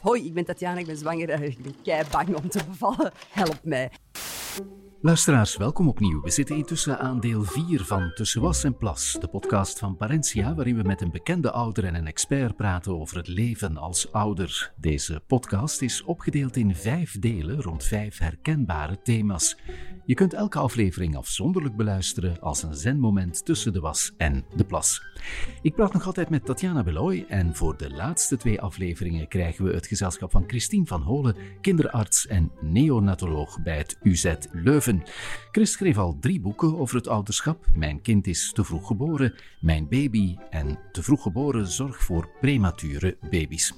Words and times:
Hoi, 0.00 0.24
ik 0.24 0.34
ben 0.34 0.44
Tatjana, 0.44 0.78
ik 0.78 0.86
ben 0.86 0.96
zwanger. 0.96 1.42
Ik 1.42 1.62
ben 1.62 1.74
kei 1.82 2.04
bang 2.10 2.36
om 2.36 2.48
te 2.48 2.64
bevallen. 2.64 3.12
Help 3.30 3.58
mij. 3.62 3.90
Luisteraars, 5.00 5.56
welkom 5.56 5.88
opnieuw. 5.88 6.22
We 6.22 6.30
zitten 6.30 6.56
intussen 6.56 6.98
aan 6.98 7.20
deel 7.20 7.42
4 7.42 7.84
van 7.84 8.12
Tussen 8.14 8.40
Was 8.40 8.64
en 8.64 8.76
Plas, 8.76 9.16
de 9.20 9.28
podcast 9.28 9.78
van 9.78 9.96
Parentia, 9.96 10.54
waarin 10.54 10.76
we 10.76 10.82
met 10.82 11.00
een 11.00 11.10
bekende 11.10 11.50
ouder 11.50 11.84
en 11.84 11.94
een 11.94 12.06
expert 12.06 12.56
praten 12.56 13.00
over 13.00 13.16
het 13.16 13.28
leven 13.28 13.76
als 13.76 14.12
ouder. 14.12 14.72
Deze 14.76 15.22
podcast 15.26 15.82
is 15.82 16.02
opgedeeld 16.02 16.56
in 16.56 16.74
vijf 16.74 17.18
delen 17.18 17.62
rond 17.62 17.84
vijf 17.84 18.18
herkenbare 18.18 19.02
thema's. 19.02 19.56
Je 20.04 20.14
kunt 20.14 20.34
elke 20.34 20.58
aflevering 20.58 21.16
afzonderlijk 21.16 21.76
beluisteren 21.76 22.40
als 22.40 22.62
een 22.62 22.74
zenmoment 22.74 23.44
tussen 23.44 23.72
de 23.72 23.80
was 23.80 24.12
en 24.16 24.44
de 24.56 24.64
plas. 24.64 25.02
Ik 25.62 25.74
praat 25.74 25.92
nog 25.92 26.06
altijd 26.06 26.30
met 26.30 26.44
Tatjana 26.44 26.82
Beloy 26.82 27.24
en 27.28 27.54
voor 27.54 27.76
de 27.76 27.90
laatste 27.90 28.36
twee 28.36 28.60
afleveringen 28.60 29.28
krijgen 29.28 29.64
we 29.64 29.72
het 29.72 29.86
gezelschap 29.86 30.30
van 30.30 30.44
Christine 30.46 30.86
van 30.86 31.02
Holen, 31.02 31.36
kinderarts 31.60 32.26
en 32.26 32.50
neonatoloog 32.60 33.62
bij 33.62 33.76
het 33.76 33.98
UZ 34.02 34.34
Leuven. 34.52 35.02
Chris 35.52 35.72
schreef 35.72 35.98
al 35.98 36.16
drie 36.20 36.40
boeken 36.40 36.78
over 36.78 36.96
het 36.96 37.08
ouderschap. 37.08 37.66
Mijn 37.74 38.00
kind 38.00 38.26
is 38.26 38.52
te 38.52 38.64
vroeg 38.64 38.86
geboren, 38.86 39.34
Mijn 39.60 39.88
baby 39.88 40.36
en 40.50 40.78
te 40.92 41.02
vroeg 41.02 41.22
geboren 41.22 41.66
zorg 41.66 42.02
voor 42.02 42.28
premature 42.40 43.16
baby's. 43.30 43.74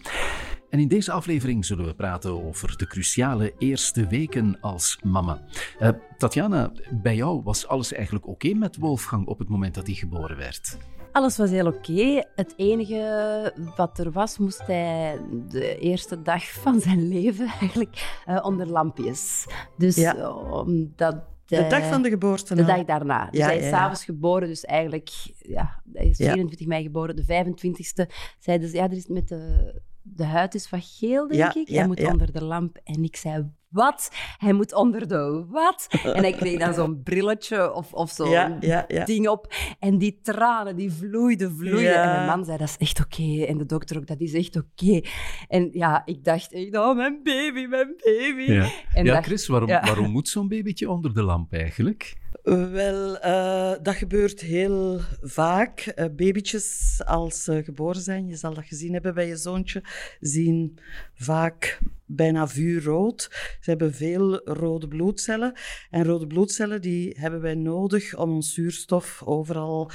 En 0.70 0.78
in 0.78 0.88
deze 0.88 1.12
aflevering 1.12 1.64
zullen 1.64 1.84
we 1.84 1.94
praten 1.94 2.44
over 2.44 2.76
de 2.76 2.86
cruciale 2.86 3.54
eerste 3.58 4.06
weken 4.06 4.60
als 4.60 4.98
mama. 5.02 5.42
Uh, 5.80 5.88
Tatjana, 6.18 6.72
bij 6.90 7.16
jou 7.16 7.42
was 7.42 7.66
alles 7.66 7.92
eigenlijk 7.92 8.26
oké 8.26 8.54
met 8.54 8.76
Wolfgang 8.76 9.26
op 9.26 9.38
het 9.38 9.48
moment 9.48 9.74
dat 9.74 9.86
hij 9.86 9.94
geboren 9.94 10.36
werd? 10.36 10.76
Alles 11.12 11.36
was 11.36 11.50
heel 11.50 11.66
oké. 11.66 12.24
Het 12.34 12.52
enige 12.56 13.52
wat 13.76 13.98
er 13.98 14.10
was, 14.12 14.38
moest 14.38 14.66
hij 14.66 15.18
de 15.48 15.78
eerste 15.78 16.22
dag 16.22 16.44
van 16.62 16.80
zijn 16.80 17.08
leven 17.08 17.46
eigenlijk 17.60 18.22
uh, 18.28 18.38
onder 18.42 18.66
lampjes. 18.66 19.46
Dus 19.78 19.96
Ja. 19.96 20.30
omdat... 20.32 21.28
De 21.46 21.66
dag 21.68 21.88
van 21.88 22.02
de 22.02 22.08
geboorte. 22.08 22.54
De 22.54 22.62
nou. 22.62 22.76
dag 22.76 22.86
daarna. 22.86 23.30
Dus 23.30 23.40
Ja, 23.40 23.46
hij 23.46 23.56
is 23.58 23.64
ja. 23.64 23.70
s'avonds 23.70 24.04
geboren, 24.04 24.48
dus 24.48 24.64
eigenlijk... 24.64 25.10
Ja, 25.38 25.82
hij 25.92 26.06
is 26.06 26.18
Ja. 26.18 26.32
24 26.32 26.66
mei 26.66 26.82
geboren. 26.82 27.16
De 27.16 27.22
25e 27.22 28.06
zeiden 28.38 28.68
ze... 28.68 28.76
Ja, 28.76 28.82
er 28.84 28.92
is 28.92 29.06
met 29.06 29.28
de... 29.28 29.74
De 30.02 30.24
huid 30.24 30.54
is 30.54 30.70
wat 30.70 30.80
geel, 30.84 31.28
denk 31.28 31.40
Ja, 31.40 31.54
ik. 31.60 31.68
ja, 31.68 31.78
hij 31.78 31.86
moet 31.86 32.04
onder 32.06 32.32
de 32.32 32.44
lamp. 32.44 32.78
En 32.84 33.02
ik 33.04 33.16
zei, 33.16 33.50
wat? 33.70 34.10
Hij 34.38 34.52
moet 34.52 34.74
onder 34.74 35.08
de 35.08 35.44
wat? 35.48 35.86
En 36.04 36.22
hij 36.22 36.32
kreeg 36.32 36.58
dan 36.58 36.74
zo'n 36.80 37.02
brilletje 37.02 37.72
of, 37.74 37.92
of 37.92 38.10
zo'n 38.10 38.30
Ja, 38.30 38.56
ja, 38.60 38.84
ja. 38.88 39.04
ding 39.04 39.28
op. 39.28 39.54
En 39.78 39.98
die 39.98 40.18
tranen, 40.22 40.76
die 40.76 40.92
vloeiden, 40.92 41.56
vloeiden. 41.56 41.82
Ja. 41.82 42.02
En 42.02 42.10
mijn 42.12 42.26
man 42.36 42.44
zei, 42.44 42.58
dat 42.58 42.68
is 42.68 42.76
echt 42.76 43.00
oké. 43.00 43.44
En 43.44 43.58
de 43.58 43.66
dokter 43.66 43.96
ook, 43.96 44.06
dat 44.06 44.20
is 44.20 44.32
echt 44.34 44.56
oké. 44.56 45.00
En 45.48 45.68
ja, 45.72 46.02
ik 46.04 46.24
dacht 46.24 46.52
echt, 46.52 46.76
oh, 46.76 46.96
mijn 46.96 47.20
baby, 47.22 47.66
mijn 47.66 47.94
baby. 48.04 48.52
Ja, 48.52 48.68
En 48.94 49.04
ja 49.04 49.12
dacht- 49.12 49.26
Chris, 49.26 49.46
waarom, 49.46 49.68
ja. 49.68 49.80
waarom 49.80 50.10
moet 50.10 50.28
zo'n 50.28 50.48
babytje 50.48 50.90
onder 50.90 51.14
de 51.14 51.22
lamp 51.22 51.52
eigenlijk? 51.52 52.16
Wel, 52.42 53.18
eh, 53.18 53.72
dat 53.82 53.94
gebeurt 53.94 54.40
heel 54.40 55.00
vaak. 55.22 55.80
Eh, 55.80 56.06
babytjes, 56.16 57.00
als 57.04 57.42
ze 57.44 57.62
geboren 57.64 58.00
zijn, 58.00 58.28
je 58.28 58.36
zal 58.36 58.54
dat 58.54 58.64
gezien 58.64 58.92
hebben 58.92 59.14
bij 59.14 59.26
je 59.26 59.36
zoontje, 59.36 59.82
zien 60.20 60.78
vaak 61.14 61.78
bijna 62.04 62.48
vuurrood. 62.48 63.28
Ze 63.60 63.70
hebben 63.70 63.94
veel 63.94 64.40
rode 64.48 64.88
bloedcellen. 64.88 65.52
En 65.90 66.04
rode 66.04 66.26
bloedcellen 66.26 66.80
die 66.80 67.16
hebben 67.18 67.40
wij 67.40 67.54
nodig 67.54 68.16
om 68.16 68.30
ons 68.30 68.54
zuurstof 68.54 69.22
overal 69.24 69.90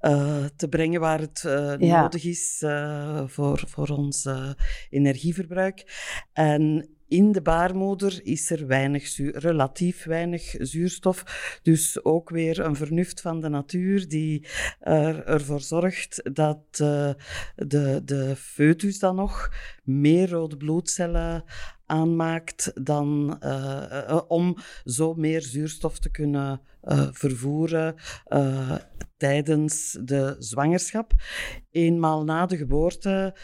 eh, 0.00 0.44
te 0.56 0.68
brengen 0.68 1.00
waar 1.00 1.20
het 1.20 1.40
Ja. 1.78 2.02
nodig 2.02 2.24
is 2.24 2.64
voor, 3.26 3.62
voor 3.66 3.88
ons 3.88 4.28
energieverbruik. 4.90 5.84
En 6.32 6.88
in 7.10 7.32
de 7.32 7.42
baarmoeder 7.42 8.20
is 8.22 8.50
er 8.50 8.66
weinig 8.66 9.06
zuur, 9.06 9.38
relatief 9.38 10.04
weinig 10.04 10.54
zuurstof. 10.58 11.24
Dus 11.62 12.04
ook 12.04 12.30
weer 12.30 12.60
een 12.60 12.76
vernuft 12.76 13.20
van 13.20 13.40
de 13.40 13.48
natuur 13.48 14.08
die 14.08 14.46
er, 14.80 15.24
ervoor 15.24 15.60
zorgt 15.60 16.34
dat 16.34 16.64
eh, 16.70 17.10
de, 17.56 18.02
de 18.04 18.36
foetus 18.36 18.98
dan 18.98 19.16
nog 19.16 19.50
meer 19.84 20.30
rode 20.30 20.56
bloedcellen 20.56 21.44
aanmaakt 21.90 22.72
dan, 22.74 23.36
eh, 23.40 24.08
eh, 24.08 24.20
om 24.28 24.56
zo 24.84 25.14
meer 25.14 25.42
zuurstof 25.42 25.98
te 25.98 26.10
kunnen 26.10 26.60
eh, 26.80 27.08
vervoeren 27.12 27.94
tijdens 29.16 29.98
de 30.04 30.36
zwangerschap. 30.38 31.12
Eenmaal 31.70 32.24
na 32.24 32.46
de 32.46 32.56
geboorte 32.56 33.36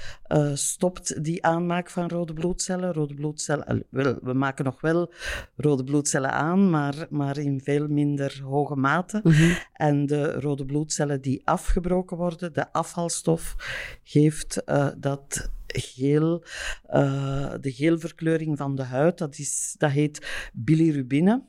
stopt 0.55 1.25
die 1.25 1.45
aanmaak 1.45 1.91
van 1.91 2.09
rode 2.09 2.33
bloedcellen. 2.33 2.93
Rode 2.93 3.15
bloedcellen, 3.15 3.87
wel, 3.91 4.19
we 4.23 4.33
maken 4.33 4.65
nog 4.65 4.81
wel 4.81 5.13
rode 5.57 5.85
bloedcellen 5.85 6.33
aan, 6.33 6.71
maar, 6.71 7.07
maar 7.11 7.39
in 7.39 7.61
veel 7.61 7.89
minder 7.89 8.41
hoge 8.45 8.77
mate. 8.77 9.21
Mhm. 9.23 9.53
En 9.73 10.07
de 10.07 10.41
rode 10.41 10.65
bloedcellen 10.65 11.21
die 11.21 11.43
afgebroken 11.45 12.17
worden, 12.17 12.53
de 12.53 12.73
afvalstof, 12.73 13.55
geeft 14.03 14.65
eh, 14.65 14.89
dat 14.99 15.51
geel, 15.67 16.45
eh, 16.87 17.55
de 17.61 17.73
geelverkleuring 17.73 18.57
van 18.57 18.75
de 18.75 18.83
huid. 18.83 19.19
Dat, 19.19 19.39
is, 19.39 19.75
dat 19.79 19.91
heet 19.91 20.51
bilirubine. 20.53 21.43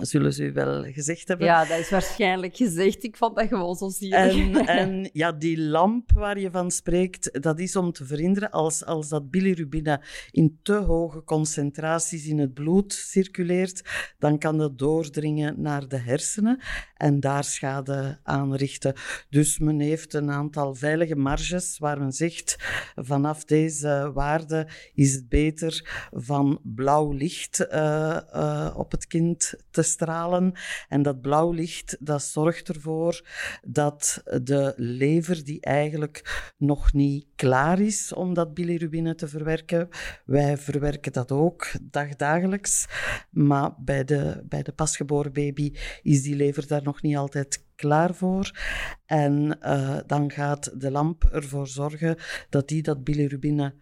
Zullen 0.00 0.32
ze 0.32 0.44
u 0.44 0.52
wel 0.52 0.82
gezegd 0.82 1.28
hebben. 1.28 1.46
Ja, 1.46 1.64
dat 1.64 1.78
is 1.78 1.90
waarschijnlijk 1.90 2.56
gezegd. 2.56 3.04
Ik 3.04 3.16
vond 3.16 3.36
dat 3.36 3.48
gewoon 3.48 3.74
zo 3.74 3.88
zielig. 3.88 4.16
En, 4.18 4.66
en 4.80 5.10
ja, 5.12 5.32
die 5.32 5.60
lamp 5.60 6.12
waar 6.12 6.40
je 6.40 6.50
van 6.50 6.70
spreekt, 6.70 7.42
dat 7.42 7.58
is 7.58 7.76
om 7.76 7.92
te 7.92 8.04
verhinderen 8.04 8.50
als, 8.50 8.84
als 8.84 9.08
dat 9.08 9.30
bilirubine 9.30 10.00
in 10.30 10.58
te 10.62 10.74
hoge 10.74 11.24
concentraties 11.24 12.26
in 12.26 12.38
het 12.38 12.54
bloed 12.54 12.92
circuleert, 12.92 13.82
dan 14.18 14.38
kan 14.38 14.58
dat 14.58 14.78
doordringen 14.78 15.60
naar 15.60 15.88
de 15.88 15.98
hersenen 15.98 16.60
en 16.96 17.20
daar 17.20 17.44
schade 17.44 18.18
aanrichten. 18.22 18.94
Dus 19.30 19.58
men 19.58 19.80
heeft 19.80 20.14
een 20.14 20.30
aantal 20.30 20.74
veilige 20.74 21.16
marges 21.16 21.78
waar 21.78 21.98
men 21.98 22.12
zegt, 22.12 22.56
vanaf 22.94 23.44
deze 23.44 24.10
waarde 24.14 24.68
is 24.94 25.14
het 25.14 25.28
beter 25.28 26.08
van 26.12 26.60
blauw 26.62 27.12
licht 27.12 27.66
eh, 27.66 28.16
eh, 28.16 28.74
op 28.76 28.90
het 28.90 29.06
kind 29.06 29.54
te 29.70 29.82
stralen. 29.84 30.52
En 30.88 31.02
dat 31.02 31.20
blauw 31.20 31.50
licht, 31.50 31.96
dat 32.00 32.22
zorgt 32.22 32.68
ervoor 32.68 33.28
dat 33.62 34.22
de 34.42 34.72
lever, 34.76 35.44
die 35.44 35.60
eigenlijk 35.60 36.52
nog 36.56 36.92
niet 36.92 37.26
klaar 37.36 37.80
is 37.80 38.12
om 38.12 38.34
dat 38.34 38.54
bilirubine 38.54 39.14
te 39.14 39.28
verwerken, 39.28 39.88
wij 40.24 40.56
verwerken 40.58 41.12
dat 41.12 41.32
ook 41.32 41.66
dagdagelijks, 41.82 42.86
maar 43.30 43.74
bij 43.78 44.04
de, 44.04 44.42
bij 44.48 44.62
de 44.62 44.72
pasgeboren 44.72 45.32
baby 45.32 45.72
is 46.02 46.22
die 46.22 46.36
lever 46.36 46.66
daar 46.66 46.82
nog 46.82 47.02
niet 47.02 47.16
altijd 47.16 47.64
klaar 47.76 48.14
voor. 48.14 48.50
En 49.06 49.60
eh, 49.60 49.96
dan 50.06 50.30
gaat 50.30 50.80
de 50.80 50.90
lamp 50.90 51.24
ervoor 51.24 51.66
zorgen 51.66 52.16
dat 52.48 52.68
die 52.68 52.82
dat 52.82 53.04
bilirubine 53.04 53.74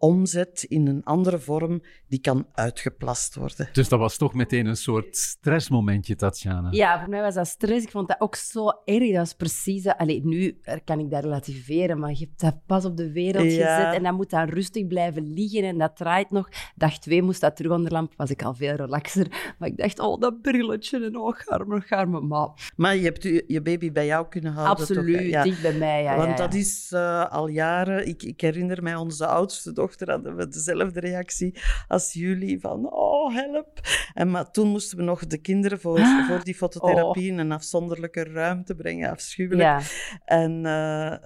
omzet 0.00 0.62
in 0.68 0.86
een 0.86 1.04
andere 1.04 1.38
vorm 1.38 1.82
die 2.08 2.20
kan 2.20 2.46
uitgeplast 2.54 3.34
worden. 3.34 3.68
Dus 3.72 3.88
dat 3.88 3.98
was 3.98 4.16
toch 4.16 4.34
meteen 4.34 4.66
een 4.66 4.76
soort 4.76 5.16
stressmomentje, 5.16 6.14
Tatjana. 6.16 6.68
Ja, 6.70 7.00
voor 7.00 7.08
mij 7.08 7.20
was 7.22 7.34
dat 7.34 7.46
stress. 7.46 7.84
Ik 7.84 7.90
vond 7.90 8.08
dat 8.08 8.20
ook 8.20 8.34
zo 8.36 8.68
erg. 8.84 9.08
Dat 9.08 9.16
was 9.16 9.34
precies... 9.34 9.82
dat- 9.82 9.96
Allee, 9.98 10.20
nu 10.24 10.60
kan 10.84 10.98
ik 10.98 11.10
dat 11.10 11.22
relativeren, 11.24 11.98
maar 11.98 12.10
je 12.10 12.16
hebt 12.18 12.40
dat 12.40 12.66
pas 12.66 12.84
op 12.84 12.96
de 12.96 13.12
wereld 13.12 13.52
Ja. 13.52 13.76
gezet 13.76 13.94
en 13.94 14.02
dat 14.02 14.12
moet 14.14 14.30
dan 14.30 14.48
rustig 14.48 14.86
blijven 14.86 15.32
liggen 15.32 15.64
en 15.64 15.78
dat 15.78 15.96
draait 15.96 16.30
nog. 16.30 16.48
Dag 16.74 16.98
twee 16.98 17.22
moest 17.22 17.40
dat 17.40 17.56
terug 17.56 17.72
onder 17.72 17.88
de 17.88 17.94
lamp, 17.94 18.12
was 18.16 18.30
ik 18.30 18.42
al 18.42 18.54
veel 18.54 18.74
relaxer. 18.74 19.54
Maar 19.58 19.68
ik 19.68 19.76
dacht, 19.76 19.98
oh, 19.98 20.20
dat 20.20 20.40
brilletje 20.42 21.04
en 21.04 21.16
oh, 21.16 21.32
garme, 21.36 21.80
garme. 21.80 22.20
Maar 22.20 22.72
Maar 22.76 22.96
je 22.96 23.02
hebt 23.02 23.22
je, 23.22 23.60
baby 23.62 23.92
bij 23.92 24.06
jou 24.06 24.28
kunnen 24.28 24.52
houden. 24.52 24.86
toch, 24.86 24.96
absoluut, 24.96 25.30
Ja. 25.30 25.42
dicht 25.42 25.62
bij 25.62 25.72
mij. 25.74 26.02
Ja, 26.02 26.10
Want 26.16 26.24
ja, 26.28 26.30
ja. 26.30 26.36
dat 26.36 26.54
is 26.54 26.92
eh, 26.92 27.24
al 27.30 27.48
jaren. 27.48 28.08
Ik, 28.08 28.22
ik 28.22 28.40
herinner 28.40 28.82
mij, 28.82 28.94
onze 28.96 29.26
oudste 29.26 29.72
dochter 29.72 29.88
hadden 29.98 30.36
we 30.36 30.48
dezelfde 30.48 31.00
reactie 31.00 31.58
als 31.88 32.12
jullie: 32.12 32.60
van 32.60 32.92
oh, 32.92 33.34
help. 33.34 33.80
En 34.14 34.30
maar 34.30 34.50
toen 34.50 34.68
moesten 34.68 34.96
we 34.98 35.04
nog 35.04 35.26
de 35.26 35.38
kinderen 35.38 35.80
voor, 35.80 35.98
Ah. 35.98 36.26
voor 36.28 36.44
die 36.44 36.54
fototherapie 36.54 37.28
in 37.28 37.38
een 37.38 37.52
afzonderlijke 37.52 38.24
ruimte 38.24 38.74
brengen. 38.74 39.10
Afschuwelijk. 39.10 39.62
Ja, 39.62 39.80
En 40.24 40.66
eh, 40.66 41.24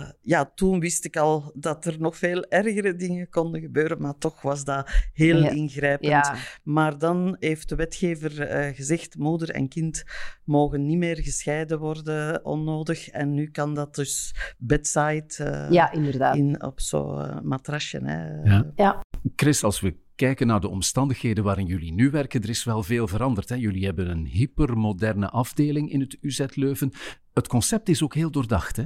eh, 0.00 0.08
ja, 0.20 0.52
toen 0.54 0.80
wist 0.80 1.04
ik 1.04 1.16
al 1.16 1.52
dat 1.54 1.84
er 1.84 1.96
nog 2.00 2.16
veel 2.16 2.44
ergere 2.44 2.94
dingen 2.96 3.28
konden 3.28 3.60
gebeuren, 3.60 4.00
maar 4.02 4.18
toch 4.18 4.42
was 4.42 4.64
dat 4.64 4.90
heel 5.12 5.36
Ja. 5.42 5.48
ingrijpend. 5.50 6.10
ja. 6.10 6.34
Maar 6.62 6.98
dan 6.98 7.36
heeft 7.40 7.68
de 7.68 7.74
wetgever 7.74 8.40
eh, 8.40 8.74
gezegd: 8.74 9.16
moeder 9.18 9.50
en 9.50 9.68
kind 9.68 10.04
mogen 10.44 10.86
niet 10.86 10.98
meer 10.98 11.16
gescheiden 11.16 11.78
worden 11.78 12.44
onnodig. 12.44 13.08
En 13.08 13.34
nu 13.34 13.50
kan 13.50 13.74
dat 13.74 13.94
dus 13.94 14.34
bedside 14.58 15.66
ja, 15.70 15.92
inderdaad. 15.92 16.36
in, 16.36 16.62
op 16.62 16.80
zo'n 16.80 17.46
matrasje. 17.48 17.97
Hè. 18.04 18.42
Ja. 18.50 18.72
Ja. 18.76 19.00
Chris, 19.36 19.64
als 19.64 19.80
we 19.80 19.96
kijken 20.14 20.46
naar 20.46 20.60
de 20.60 20.68
omstandigheden 20.68 21.44
waarin 21.44 21.66
jullie 21.66 21.92
nu 21.92 22.10
werken, 22.10 22.42
er 22.42 22.48
is 22.48 22.64
wel 22.64 22.82
veel 22.82 23.08
veranderd. 23.08 23.48
Hè? 23.48 23.54
Jullie 23.54 23.84
hebben 23.84 24.10
een 24.10 24.26
hypermoderne 24.26 25.30
afdeling 25.30 25.90
in 25.92 26.00
het 26.00 26.16
UZ 26.20 26.44
Leuven. 26.54 26.92
Het 27.34 27.48
concept 27.48 27.88
is 27.88 28.02
ook 28.02 28.14
heel 28.14 28.30
doordacht, 28.30 28.76
hè? 28.76 28.84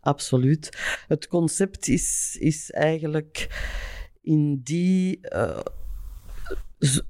Absoluut. 0.00 0.78
Het 1.08 1.28
concept 1.28 1.88
is, 1.88 2.36
is 2.40 2.70
eigenlijk 2.70 3.48
in 4.22 4.60
die 4.62 5.18
uh, 5.22 5.58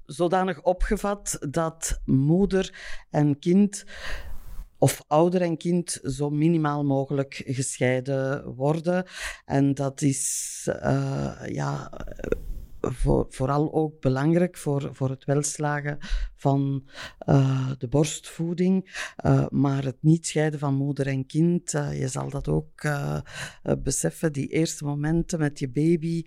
zodanig 0.06 0.62
opgevat 0.62 1.38
dat 1.50 2.00
moeder 2.04 2.74
en 3.10 3.38
kind 3.38 3.84
of 4.78 5.02
ouder 5.06 5.42
en 5.42 5.56
kind 5.56 6.00
zo 6.02 6.30
minimaal 6.30 6.84
mogelijk 6.84 7.42
gescheiden 7.46 8.54
worden. 8.54 9.04
En 9.44 9.74
dat 9.74 10.02
is 10.02 10.68
uh, 10.82 11.32
ja 11.46 11.90
voor, 12.80 13.26
vooral 13.28 13.72
ook 13.72 14.00
belangrijk 14.00 14.56
voor, 14.56 14.88
voor 14.92 15.10
het 15.10 15.24
welslagen 15.24 15.98
van 16.36 16.88
uh, 17.28 17.70
de 17.78 17.88
borstvoeding. 17.88 19.04
Uh, 19.24 19.46
maar 19.48 19.84
het 19.84 19.96
niet 20.00 20.26
scheiden 20.26 20.58
van 20.58 20.74
moeder 20.74 21.06
en 21.06 21.26
kind, 21.26 21.72
uh, 21.72 22.00
je 22.00 22.08
zal 22.08 22.30
dat 22.30 22.48
ook 22.48 22.88
beseffen. 23.78 24.32
Die 24.32 24.48
eerste 24.48 24.84
momenten 24.84 25.38
met 25.38 25.58
je 25.58 25.70
baby, 25.70 26.24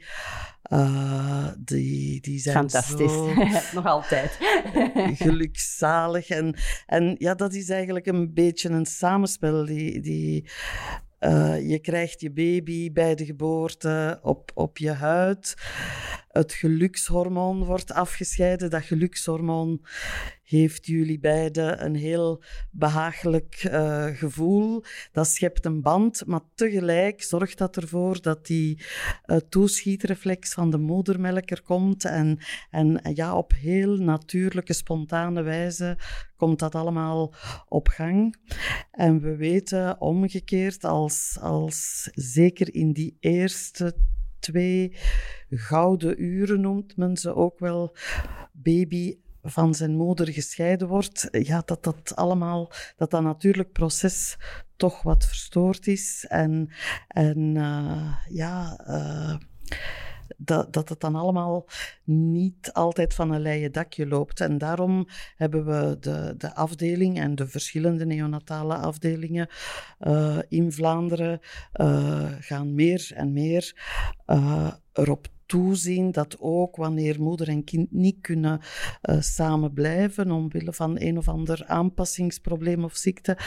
die, 1.60 2.22
die 2.22 2.40
zijn 2.40 2.56
Fantastisch, 2.56 3.12
zo 3.12 3.34
nog 3.80 3.86
altijd. 3.86 4.38
gelukzalig. 5.24 6.30
En, 6.30 6.56
en 6.86 7.16
ja, 7.18 7.36
dat 7.36 7.54
is 7.54 7.69
eigenlijk 7.69 8.06
een 8.06 8.34
beetje 8.34 8.69
een 8.69 8.86
samenspel. 8.86 9.66
Die, 9.66 10.02
die, 10.02 10.50
uh, 11.19 11.69
je 11.69 11.80
krijgt 11.80 12.22
je 12.22 12.31
baby 12.31 12.92
bij 12.92 13.16
de 13.16 13.25
geboorte 13.25 14.19
op, 14.22 14.52
op 14.54 14.78
je 14.78 14.92
huid. 14.92 15.56
Het 16.30 16.54
gelukshormoon 16.54 17.64
wordt 17.64 17.92
afgescheiden. 17.92 18.70
Dat 18.70 18.84
gelukshormoon 18.84 19.86
heeft 20.44 20.86
jullie 20.86 21.20
beiden 21.20 21.86
een 21.86 21.96
heel 21.96 22.44
behagelijk 22.72 23.64
uh, 23.64 24.06
gevoel. 24.06 24.84
Dat 25.12 25.28
schept 25.28 25.66
een 25.66 25.81
band, 25.81 26.26
maar 26.26 26.42
tegelijk 26.56 27.24
zorgt 27.24 27.58
dat 27.58 27.78
ervoor 27.78 28.22
dat 28.22 28.46
die 28.46 28.81
uh, 29.26 29.38
toeschietreflex 29.38 30.54
van 30.54 30.70
de 30.70 30.78
moedermelk 30.78 31.52
er 31.52 31.62
komt. 31.62 32.06
En, 32.06 32.40
en 32.70 33.00
ja, 33.14 33.36
op 33.36 33.54
heel 33.54 33.96
natuurlijke, 33.96 34.74
spontane 34.74 35.42
wijze 35.42 35.98
komt 36.36 36.60
dat 36.60 36.76
allemaal 36.76 37.34
op 37.68 37.88
gang. 37.88 38.36
En 38.92 39.22
we 39.22 39.36
weten 39.36 40.02
omgekeerd, 40.02 40.84
als, 40.84 41.38
als 41.42 42.10
zeker 42.14 42.74
in 42.74 42.94
die 42.94 43.18
eerste 43.20 43.96
twee 44.39 44.97
gouden 45.50 46.24
uren 46.24 46.62
noemt 46.62 46.97
men 46.97 47.18
ze 47.18 47.36
ook 47.36 47.59
wel, 47.59 47.95
baby 48.51 49.18
van 49.44 49.75
zijn 49.75 49.95
moeder 49.95 50.27
gescheiden 50.27 50.88
wordt, 50.88 51.27
ja, 51.31 51.62
dat 51.65 51.83
dat 51.83 52.15
allemaal, 52.15 52.71
dat 52.95 53.12
dat 53.12 53.24
natuurlijk 53.24 53.71
proces 53.71 54.38
toch 54.75 55.01
wat 55.01 55.25
verstoord 55.25 55.88
is. 55.88 56.25
En, 56.27 56.69
en 57.07 57.56
uh, 57.56 58.15
ja, 58.30 58.80
uh, 58.88 59.36
dat, 60.41 60.74
dat 60.74 60.89
het 60.89 61.00
dan 61.00 61.15
allemaal 61.15 61.65
niet 62.03 62.74
altijd 62.74 63.13
van 63.13 63.31
een 63.31 63.41
leien 63.41 63.71
dakje 63.71 64.07
loopt. 64.07 64.39
En 64.39 64.57
daarom 64.57 65.07
hebben 65.36 65.65
we 65.65 65.97
de, 66.00 66.33
de 66.38 66.56
afdeling 66.56 67.19
en 67.19 67.36
de 67.36 67.47
verschillende 67.47 68.06
neonatale 68.06 68.75
afdelingen 68.75 69.47
uh, 70.00 70.38
in 70.47 70.71
Vlaanderen 70.71 71.39
gaan 72.39 72.75
meer 72.75 73.12
en 73.15 73.33
meer 73.33 73.74
erop 74.94 75.27
toezien 75.45 76.12
dat 76.12 76.38
ook 76.39 76.75
wanneer 76.75 77.21
moeder 77.21 77.47
en 77.47 77.63
kind 77.63 77.92
niet 77.92 78.21
kunnen 78.21 78.59
uh, 79.01 79.21
samen 79.21 79.74
blijven 79.74 80.31
omwille 80.31 80.74
van 80.74 80.95
een 81.00 81.18
of 81.18 81.27
ander 81.27 81.63
aanpassingsprobleem 81.65 82.83
of 82.83 82.95
ziekte, 82.95 83.38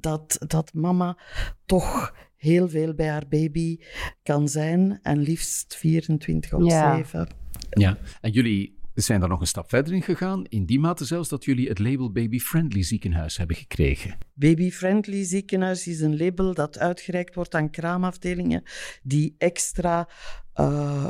dat, 0.00 0.38
dat 0.46 0.72
mama 0.74 1.18
toch 1.66 2.12
heel 2.36 2.68
veel 2.68 2.94
bij 2.94 3.08
haar 3.08 3.28
baby 3.28 3.78
kan 4.22 4.48
zijn 4.48 4.98
en 5.02 5.18
liefst 5.18 5.76
24 5.76 6.52
op 6.52 6.62
ja. 6.62 6.96
7. 6.96 7.28
Ja, 7.70 7.98
en 8.20 8.30
jullie 8.30 8.76
zijn 8.94 9.20
daar 9.20 9.28
nog 9.28 9.40
een 9.40 9.46
stap 9.46 9.68
verder 9.68 9.94
in 9.94 10.02
gegaan, 10.02 10.44
in 10.44 10.66
die 10.66 10.78
mate 10.78 11.04
zelfs 11.04 11.28
dat 11.28 11.44
jullie 11.44 11.68
het 11.68 11.78
label 11.78 12.12
Baby 12.12 12.38
Friendly 12.38 12.82
ziekenhuis 12.82 13.36
hebben 13.36 13.56
gekregen. 13.56 14.18
Baby 14.34 14.70
Friendly 14.70 15.24
ziekenhuis 15.24 15.86
is 15.86 16.00
een 16.00 16.16
label 16.16 16.54
dat 16.54 16.78
uitgereikt 16.78 17.34
wordt 17.34 17.54
aan 17.54 17.70
kraamafdelingen 17.70 18.62
die 19.02 19.34
extra 19.38 20.08
uh, 20.54 21.06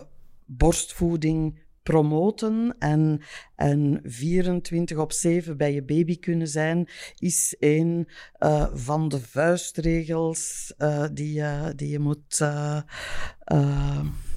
borstvoeding 0.46 1.64
promoten 1.86 2.76
en, 2.78 3.20
en 3.54 4.00
24 4.02 4.98
op 4.98 5.12
7 5.12 5.56
bij 5.56 5.72
je 5.72 5.84
baby 5.84 6.18
kunnen 6.18 6.48
zijn, 6.48 6.88
is 7.18 7.56
een 7.58 8.08
uh, 8.38 8.66
van 8.72 9.08
de 9.08 9.20
vuistregels 9.20 10.74
uh, 10.78 11.04
die, 11.12 11.38
uh, 11.38 11.66
die 11.76 11.88
je 11.88 11.98
moet. 11.98 12.40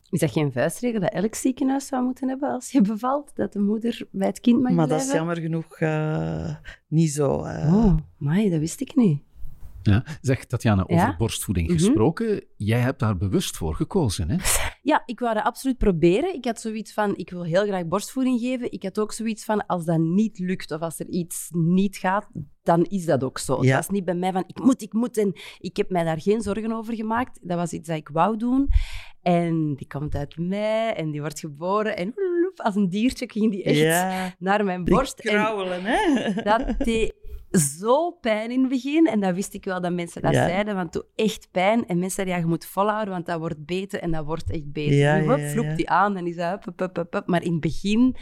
is 0.09 0.19
dat 0.19 0.31
geen 0.31 0.51
vuistregel 0.51 0.99
dat 0.99 1.13
elk 1.13 1.35
ziekenhuis 1.35 1.87
zou 1.87 2.03
moeten 2.03 2.29
hebben 2.29 2.49
als 2.49 2.71
je 2.71 2.81
bevalt? 2.81 3.31
Dat 3.35 3.53
de 3.53 3.59
moeder 3.59 4.07
bij 4.11 4.27
het 4.27 4.39
kind 4.39 4.61
mag 4.61 4.71
maar 4.71 4.87
blijven? 4.87 5.07
Maar 5.07 5.25
dat 5.25 5.35
is 5.37 5.43
jammer 5.43 5.67
genoeg 5.67 5.79
niet 6.87 7.11
zo. 7.11 7.31
Oh, 7.31 7.97
maar 8.17 8.49
dat 8.49 8.59
wist 8.59 8.81
ik 8.81 8.95
niet. 8.95 9.27
Ja. 9.81 10.03
Zeg, 10.21 10.45
Tatjana, 10.45 10.81
over 10.81 10.95
ja? 10.95 11.15
borstvoeding 11.17 11.67
mhm. 11.67 11.77
gesproken. 11.77 12.43
Jij 12.55 12.79
hebt 12.79 12.99
daar 12.99 13.17
bewust 13.17 13.57
voor 13.57 13.75
gekozen, 13.75 14.29
hè? 14.29 14.37
Ja, 14.81 15.03
ik 15.05 15.19
wou 15.19 15.33
dat 15.33 15.43
absoluut 15.43 15.77
proberen. 15.77 16.33
Ik 16.33 16.45
had 16.45 16.61
zoiets 16.61 16.93
van, 16.93 17.15
ik 17.15 17.29
wil 17.29 17.43
heel 17.43 17.65
graag 17.65 17.85
borstvoeding 17.85 18.39
geven. 18.39 18.71
Ik 18.71 18.83
had 18.83 18.99
ook 18.99 19.11
zoiets 19.11 19.45
van, 19.45 19.65
als 19.65 19.85
dat 19.85 19.99
niet 19.99 20.39
lukt 20.39 20.71
of 20.71 20.81
als 20.81 20.99
er 20.99 21.07
iets 21.07 21.47
niet 21.51 21.97
gaat, 21.97 22.29
dan 22.63 22.83
is 22.83 23.05
dat 23.05 23.23
ook 23.23 23.37
zo. 23.37 23.63
Ja. 23.63 23.67
Het 23.67 23.75
was 23.75 23.89
niet 23.89 24.05
bij 24.05 24.15
mij 24.15 24.31
van, 24.31 24.43
ik 24.47 24.59
moet, 24.59 24.81
ik 24.81 24.93
moet. 24.93 25.17
En 25.17 25.33
ik 25.59 25.77
heb 25.77 25.89
mij 25.89 26.03
daar 26.03 26.21
geen 26.21 26.41
zorgen 26.41 26.71
over 26.71 26.95
gemaakt. 26.95 27.39
Dat 27.41 27.57
was 27.57 27.73
iets 27.73 27.87
dat 27.87 27.97
ik 27.97 28.09
wou 28.09 28.37
doen. 28.37 28.69
En 29.21 29.75
die 29.75 29.87
komt 29.87 30.15
uit 30.15 30.37
mij 30.37 30.93
en 30.93 31.11
die 31.11 31.21
wordt 31.21 31.39
geboren. 31.39 31.97
En 31.97 32.13
als 32.55 32.75
een 32.75 32.89
diertje 32.89 33.29
ging 33.29 33.51
die 33.51 33.63
echt 33.63 34.35
naar 34.39 34.63
mijn 34.63 34.83
borst. 34.83 35.21
Die 35.21 35.31
hè? 35.31 36.33
Dat 36.43 36.75
deed 36.77 37.13
zo 37.51 38.11
pijn 38.11 38.51
in 38.51 38.59
het 38.59 38.69
begin. 38.69 39.07
En 39.07 39.19
dat 39.19 39.35
wist 39.35 39.53
ik 39.53 39.65
wel 39.65 39.81
dat 39.81 39.93
mensen 39.93 40.21
dat 40.21 40.33
zeiden, 40.33 40.75
want 40.75 40.91
toen 40.91 41.03
echt 41.15 41.47
pijn. 41.51 41.87
En 41.87 41.99
mensen 41.99 42.11
zeiden, 42.11 42.35
ja, 42.35 42.41
je 42.41 42.47
moet 42.47 42.65
volhouden, 42.65 43.13
want 43.13 43.25
dat 43.25 43.39
wordt 43.39 43.65
beter 43.65 43.99
en 43.99 44.11
dat 44.11 44.25
wordt 44.25 44.51
echt 44.51 44.71
beter. 44.71 44.95
Ja, 44.95 45.17
nu, 45.17 45.35
ja, 45.35 45.49
vloept 45.49 45.77
die 45.77 45.89
aan 45.89 46.17
en 46.17 46.27
is 46.27 46.35
dat 46.35 46.67
up, 46.67 46.81
up, 46.81 46.97
up, 46.97 47.15
up. 47.15 47.27
Maar 47.27 47.43
in 47.43 47.51
het 47.51 47.61
begin 47.61 48.15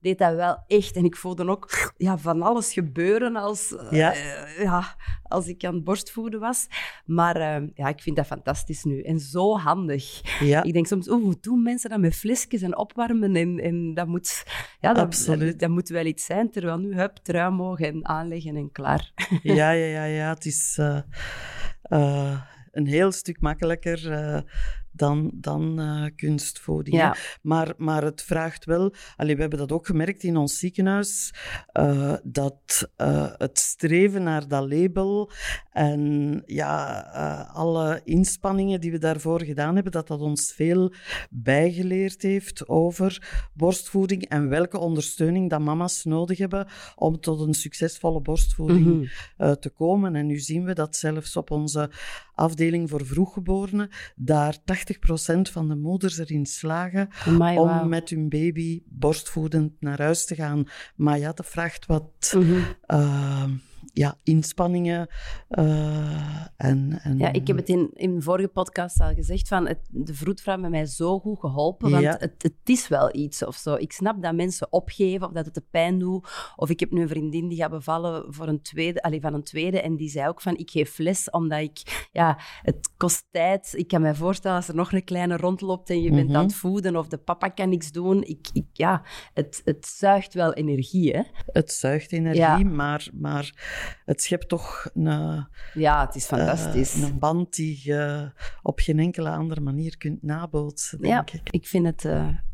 deed 0.00 0.18
dat 0.18 0.34
wel 0.34 0.64
echt. 0.66 0.96
En 0.96 1.04
ik 1.04 1.16
voelde 1.16 1.48
ook 1.48 1.92
ja, 1.96 2.18
van 2.18 2.42
alles 2.42 2.72
gebeuren 2.72 3.36
als, 3.36 3.74
ja. 3.90 4.14
Uh, 4.14 4.62
ja 4.62 4.96
als 5.22 5.46
ik 5.46 5.64
aan 5.64 5.74
het 5.74 5.84
borstvoeden 5.84 6.40
was. 6.40 6.66
Maar 7.04 7.36
uh, 7.36 7.68
ja, 7.74 7.88
ik 7.88 8.00
vind 8.00 8.16
dat 8.16 8.26
fantastisch 8.26 8.84
nu. 8.84 9.02
En 9.02 9.20
zo 9.20 9.56
handig. 9.56 10.20
Ja. 10.40 10.62
Ik 10.62 10.72
denk 10.72 10.86
soms, 10.86 11.06
hoe 11.06 11.36
doen 11.40 11.62
mensen 11.62 11.90
dat 11.90 12.00
met 12.00 12.14
flesjes 12.14 12.62
en 12.62 12.76
opwarmen? 12.76 13.36
En, 13.36 13.58
en 13.58 13.94
dat, 13.94 14.06
moet, 14.06 14.44
ja, 14.80 14.92
dat, 14.92 15.04
Absoluut. 15.04 15.50
Dat, 15.50 15.58
dat, 15.58 15.70
moet 15.70 15.88
wel 15.88 16.04
iets 16.04 16.24
zijn. 16.24 16.50
Terwijl 16.50 16.78
nu, 16.78 16.94
hup, 16.94 17.16
trui 17.16 17.50
mogen 17.50 17.86
en 17.86 18.06
aanleggen 18.06 18.56
en 18.56 18.72
klaar. 18.72 19.12
ja, 19.42 19.70
ja, 19.70 19.86
ja, 19.86 20.04
ja. 20.04 20.28
Het 20.34 20.44
is... 20.44 20.78
Uh, 20.80 22.40
een 22.70 22.86
heel 22.86 23.12
stuk 23.12 23.40
makkelijker 23.40 23.98
dan, 25.00 25.30
dan 25.34 25.80
uh, 25.80 26.06
kunstvoeding. 26.16 26.96
Ja. 26.96 27.16
Maar, 27.42 27.74
maar 27.76 28.02
het 28.02 28.22
vraagt 28.22 28.64
wel, 28.64 28.94
allee, 29.16 29.34
we 29.34 29.40
hebben 29.40 29.58
dat 29.58 29.72
ook 29.72 29.86
gemerkt 29.86 30.22
in 30.22 30.36
ons 30.36 30.58
ziekenhuis, 30.58 31.34
uh, 31.72 32.14
dat 32.22 32.90
uh, 32.96 33.32
het 33.36 33.58
streven 33.58 34.22
naar 34.22 34.48
dat 34.48 34.72
label 34.72 35.30
en 35.70 36.42
ja, 36.46 37.00
alle 37.52 38.00
inspanningen 38.04 38.80
die 38.80 38.90
we 38.90 38.98
daarvoor 38.98 39.44
gedaan 39.44 39.74
hebben, 39.74 39.92
dat 39.92 40.08
dat 40.08 40.20
ons 40.20 40.52
veel 40.52 40.92
bijgeleerd 41.30 42.22
heeft 42.22 42.68
over 42.68 43.48
borstvoeding 43.54 44.28
en 44.28 44.48
welke 44.48 44.78
ondersteuning 44.78 45.50
dat 45.50 45.60
mama's 45.60 46.04
nodig 46.04 46.38
hebben 46.38 46.66
om 46.94 47.20
tot 47.20 47.40
een 47.40 47.54
succesvolle 47.54 48.20
borstvoeding 48.20 48.84
mm 48.84 49.04
-hmm. 49.36 49.58
te 49.60 49.70
komen. 49.70 50.16
En 50.16 50.26
nu 50.26 50.38
zien 50.38 50.64
we 50.64 50.72
dat 50.72 50.96
zelfs 50.96 51.36
op 51.36 51.50
onze 51.50 51.90
afdeling 52.40 52.90
voor 52.90 53.06
vroeggeborenen 53.06 53.88
daar 54.16 54.56
80% 54.58 54.62
van 55.40 55.68
de 55.68 55.76
moeders 55.76 56.18
erin 56.18 56.46
slagen 56.46 57.08
om 57.56 57.88
met 57.88 58.08
hun 58.10 58.28
baby 58.28 58.82
borstvoedend 58.86 59.72
naar 59.80 60.02
huis 60.02 60.24
te 60.24 60.34
gaan. 60.34 60.68
Maar 60.96 61.18
ja, 61.18 61.32
dat 61.32 61.46
vraagt 61.46 61.86
wat 61.86 62.32
mm 62.34 62.42
-hmm 62.86 63.60
ja, 63.92 64.16
inspanningen. 64.22 65.08
Uh, 65.50 66.46
en, 66.56 67.00
en, 67.02 67.18
ja, 67.18 67.32
ik 67.32 67.46
heb 67.46 67.56
het 67.56 67.68
in, 67.68 67.90
in 67.94 68.22
vorige 68.22 68.48
podcast 68.48 69.00
al 69.00 69.14
gezegd, 69.14 69.48
van 69.48 69.66
het, 69.66 69.78
de 69.90 70.14
vroedvrouw 70.14 70.58
heeft 70.58 70.70
mij 70.70 70.86
zo 70.86 71.18
goed 71.18 71.38
geholpen, 71.38 71.90
want 71.90 72.04
het, 72.04 72.42
het 72.42 72.54
is 72.64 72.88
wel 72.88 73.14
iets 73.16 73.44
of 73.44 73.56
zo. 73.56 73.74
Ik 73.74 73.92
snap 73.92 74.22
dat 74.22 74.34
mensen 74.34 74.72
opgeven 74.72 75.26
of 75.26 75.32
dat 75.32 75.44
het 75.44 75.54
de 75.54 75.64
pijn 75.70 75.98
doet. 75.98 76.52
Of 76.56 76.70
ik 76.70 76.80
heb 76.80 76.90
nu 76.90 77.02
een 77.02 77.08
vriendin 77.08 77.48
die 77.48 77.58
gaat 77.58 77.70
bevallen 77.70 78.34
voor 78.34 78.48
een 78.48 78.62
tweede, 78.62 79.02
allez, 79.02 79.20
van 79.20 79.34
een 79.34 79.42
tweede 79.42 79.80
en 79.80 79.96
die 79.96 80.08
zei 80.08 80.28
ook 80.28 80.40
van, 80.40 80.56
ik 80.56 80.70
geef 80.70 80.98
les 80.98 81.30
omdat 81.30 81.60
ik, 81.60 82.08
ja, 82.12 82.38
het 82.62 82.90
kost 82.96 83.24
tijd. 83.30 83.72
Ik 83.76 83.88
kan 83.88 84.02
me 84.02 84.14
voorstellen 84.14 84.56
als 84.56 84.68
er 84.68 84.74
nog 84.74 84.92
een 84.92 85.04
kleine 85.04 85.36
rondloopt 85.36 85.90
en 85.90 86.02
je 86.02 86.10
bent 86.10 86.34
aan 86.34 86.42
het 86.42 86.50
mhm. 86.50 86.60
voeden 86.60 86.96
of 86.96 87.08
de 87.08 87.18
papa 87.18 87.48
kan 87.48 87.68
niks 87.68 87.92
doen. 87.92 88.22
Ik, 88.22 88.48
ik, 88.52 88.66
ja, 88.72 89.02
het, 89.34 89.62
het 89.64 89.86
zuigt 89.86 90.34
wel 90.34 90.52
energie, 90.52 91.10
hè? 91.10 91.22
Het 91.46 91.72
zuigt 91.72 92.12
energie, 92.12 92.64
maar... 92.64 93.08
maar 93.12 93.78
het 94.04 94.22
schept 94.22 94.48
toch 94.48 94.90
een... 94.94 95.46
Ja, 95.74 96.06
het 96.06 96.14
is 96.14 96.26
fantastisch. 96.26 96.94
een 96.94 97.18
band 97.18 97.54
die 97.54 97.80
je 97.82 98.32
op 98.62 98.78
geen 98.78 98.98
enkele 98.98 99.30
andere 99.30 99.60
manier 99.60 99.98
kunt 99.98 100.22
nabootsen, 100.22 100.98
denk 100.98 101.28
ja, 101.28 101.38
ik. 101.38 101.50
ik 101.50 101.66
vind 101.66 101.86
het 101.86 102.04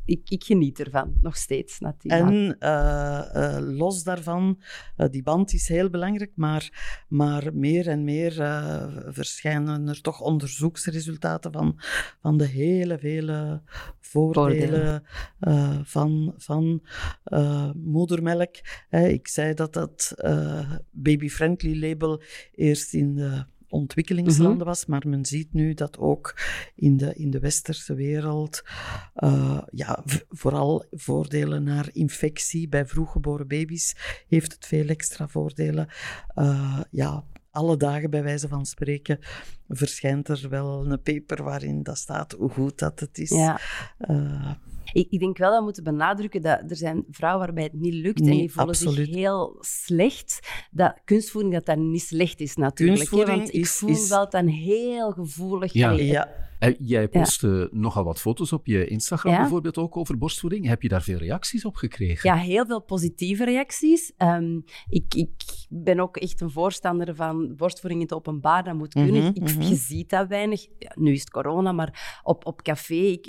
ik, 0.07 0.31
ik, 0.31 0.45
geniet 0.45 0.81
ervan, 0.81 1.19
nog 1.21 1.37
steeds 1.37 1.79
natuurlijk. 1.79 2.31
En 2.31 2.57
uh, 2.61 3.25
uh, 3.35 3.77
los 3.77 4.03
daarvan, 4.03 4.63
die 5.11 5.23
band 5.23 5.53
is 5.53 5.69
heel 5.69 5.91
belangrijk, 5.91 6.33
maar, 6.35 6.71
maar 7.09 7.55
meer 7.55 7.89
en 7.89 8.05
meer 8.05 8.33
verschijnen 9.09 9.89
er 9.89 10.01
toch 10.01 10.21
onderzoeksresultaten 10.21 11.53
van, 11.53 11.81
van 12.21 12.37
de 12.37 12.47
hele 12.47 12.99
vele 12.99 13.63
voordelen, 14.01 15.03
van, 15.83 16.35
van 16.37 16.83
moedermelk. 17.75 18.57
ik 18.91 19.29
zei 19.29 19.55
dat 19.55 19.73
dat 19.73 20.15
baby-friendly 21.17 21.89
label 21.89 22.23
eerst 22.55 22.95
in 22.95 23.15
de 23.15 23.45
ontwikkelingslanden 23.69 24.57
mhm. 24.57 24.67
was, 24.67 24.87
maar 24.87 25.03
men 25.07 25.25
ziet 25.25 25.53
nu 25.53 25.75
dat 25.75 25.99
ook 25.99 26.41
in 26.75 26.97
de, 26.97 27.15
in 27.15 27.31
de 27.31 27.39
westerse 27.39 27.95
wereld 27.95 28.63
uh, 29.17 29.63
ja, 29.71 30.03
vooral 30.29 30.85
voordelen 30.91 31.63
naar 31.63 31.89
infectie 31.93 32.69
bij 32.69 32.87
vroeggeboren 32.87 33.49
baby's 33.49 33.95
heeft 34.29 34.53
het 34.53 34.67
veel 34.67 34.87
extra 34.87 35.29
voordelen. 35.29 35.89
Uh, 36.35 36.81
ja, 36.91 37.25
alle 37.51 37.77
dagen 37.77 38.11
bij 38.11 38.23
wijze 38.23 38.49
van 38.49 38.67
spreken 38.67 39.19
verschijnt 39.69 40.29
er 40.29 40.49
wel 40.49 40.87
een 40.87 41.03
paper 41.03 41.43
waarin 41.43 41.83
dat 41.83 41.99
staat 41.99 42.33
hoe 42.33 42.51
goed 42.51 42.79
dat 42.79 43.01
het 43.01 43.19
is. 43.19 43.31
Ja. 43.31 43.61
Uh, 43.99 44.51
ik, 44.93 45.07
ik, 45.11 45.21
denk 45.21 45.39
wel 45.39 45.49
dat 45.49 45.59
we 45.59 45.65
moeten 45.65 45.85
benadrukken 45.85 46.43
dat 46.43 46.63
er 46.69 46.77
zijn 46.77 47.05
vrouwen 47.11 47.45
waarbij 47.45 47.65
het 47.65 47.73
niet 47.73 47.95
lukt 47.95 48.21
en 48.21 48.27
die 48.27 48.53
voelen 48.53 48.75
zich 48.75 49.07
heel 49.07 49.57
slecht. 49.61 50.49
Dat 50.71 51.01
kunstvoeding 51.05 51.55
dat 51.55 51.67
dat 51.67 51.77
niet 51.77 52.03
slecht 52.03 52.41
is 52.41 52.57
natuurlijk. 52.57 53.11
Want 53.11 53.55
ik 53.55 53.67
voel 53.67 53.91
is... 53.91 54.09
wel 54.09 54.31
dan 54.31 54.47
heel 54.47 55.11
gevoelig. 55.11 55.73
Ja. 55.73 55.91
ja. 55.91 56.29
Eh, 56.59 56.75
jij 56.79 57.09
postte 57.09 57.69
nogal 57.73 58.05
wat 58.05 58.21
foto's 58.21 58.53
op 58.53 58.67
je 58.67 58.87
Instagram 58.87 59.37
bijvoorbeeld 59.37 59.79
ook 59.79 59.97
over 59.97 60.19
borstvoeding. 60.19 60.67
Heb 60.67 60.83
je 60.83 60.89
daar 60.89 61.03
veel 61.03 61.19
reacties 61.19 61.65
op 61.65 61.77
gekregen? 61.77 62.31
Ja, 62.31 62.37
heel 62.37 62.67
veel 62.67 62.83
positieve 62.83 63.45
reacties. 63.45 64.13
Um, 64.19 64.65
ik, 64.89 65.15
ik 65.15 65.33
ben 65.69 66.01
ook 66.01 66.17
echt 66.17 66.41
een 66.41 66.51
voorstander 66.51 67.15
van 67.15 67.57
borstvoeding 67.57 68.01
in 68.01 68.07
het 68.07 68.17
openbaar. 68.17 68.65
Dat 68.65 68.75
moet 68.75 68.93
kunnen. 68.93 69.23
Mhm, 69.23 69.27
ik, 69.27 69.55
mm 69.55 69.63
Je 69.63 69.75
ziet 69.75 70.11
dat 70.11 70.29
weinig. 70.29 70.67
nu 70.95 71.13
is 71.13 71.21
het 71.21 71.31
corona, 71.31 71.73
maar 71.73 72.21
op, 72.23 72.47
op 72.47 72.63
café 72.63 72.95
ik, 72.95 73.27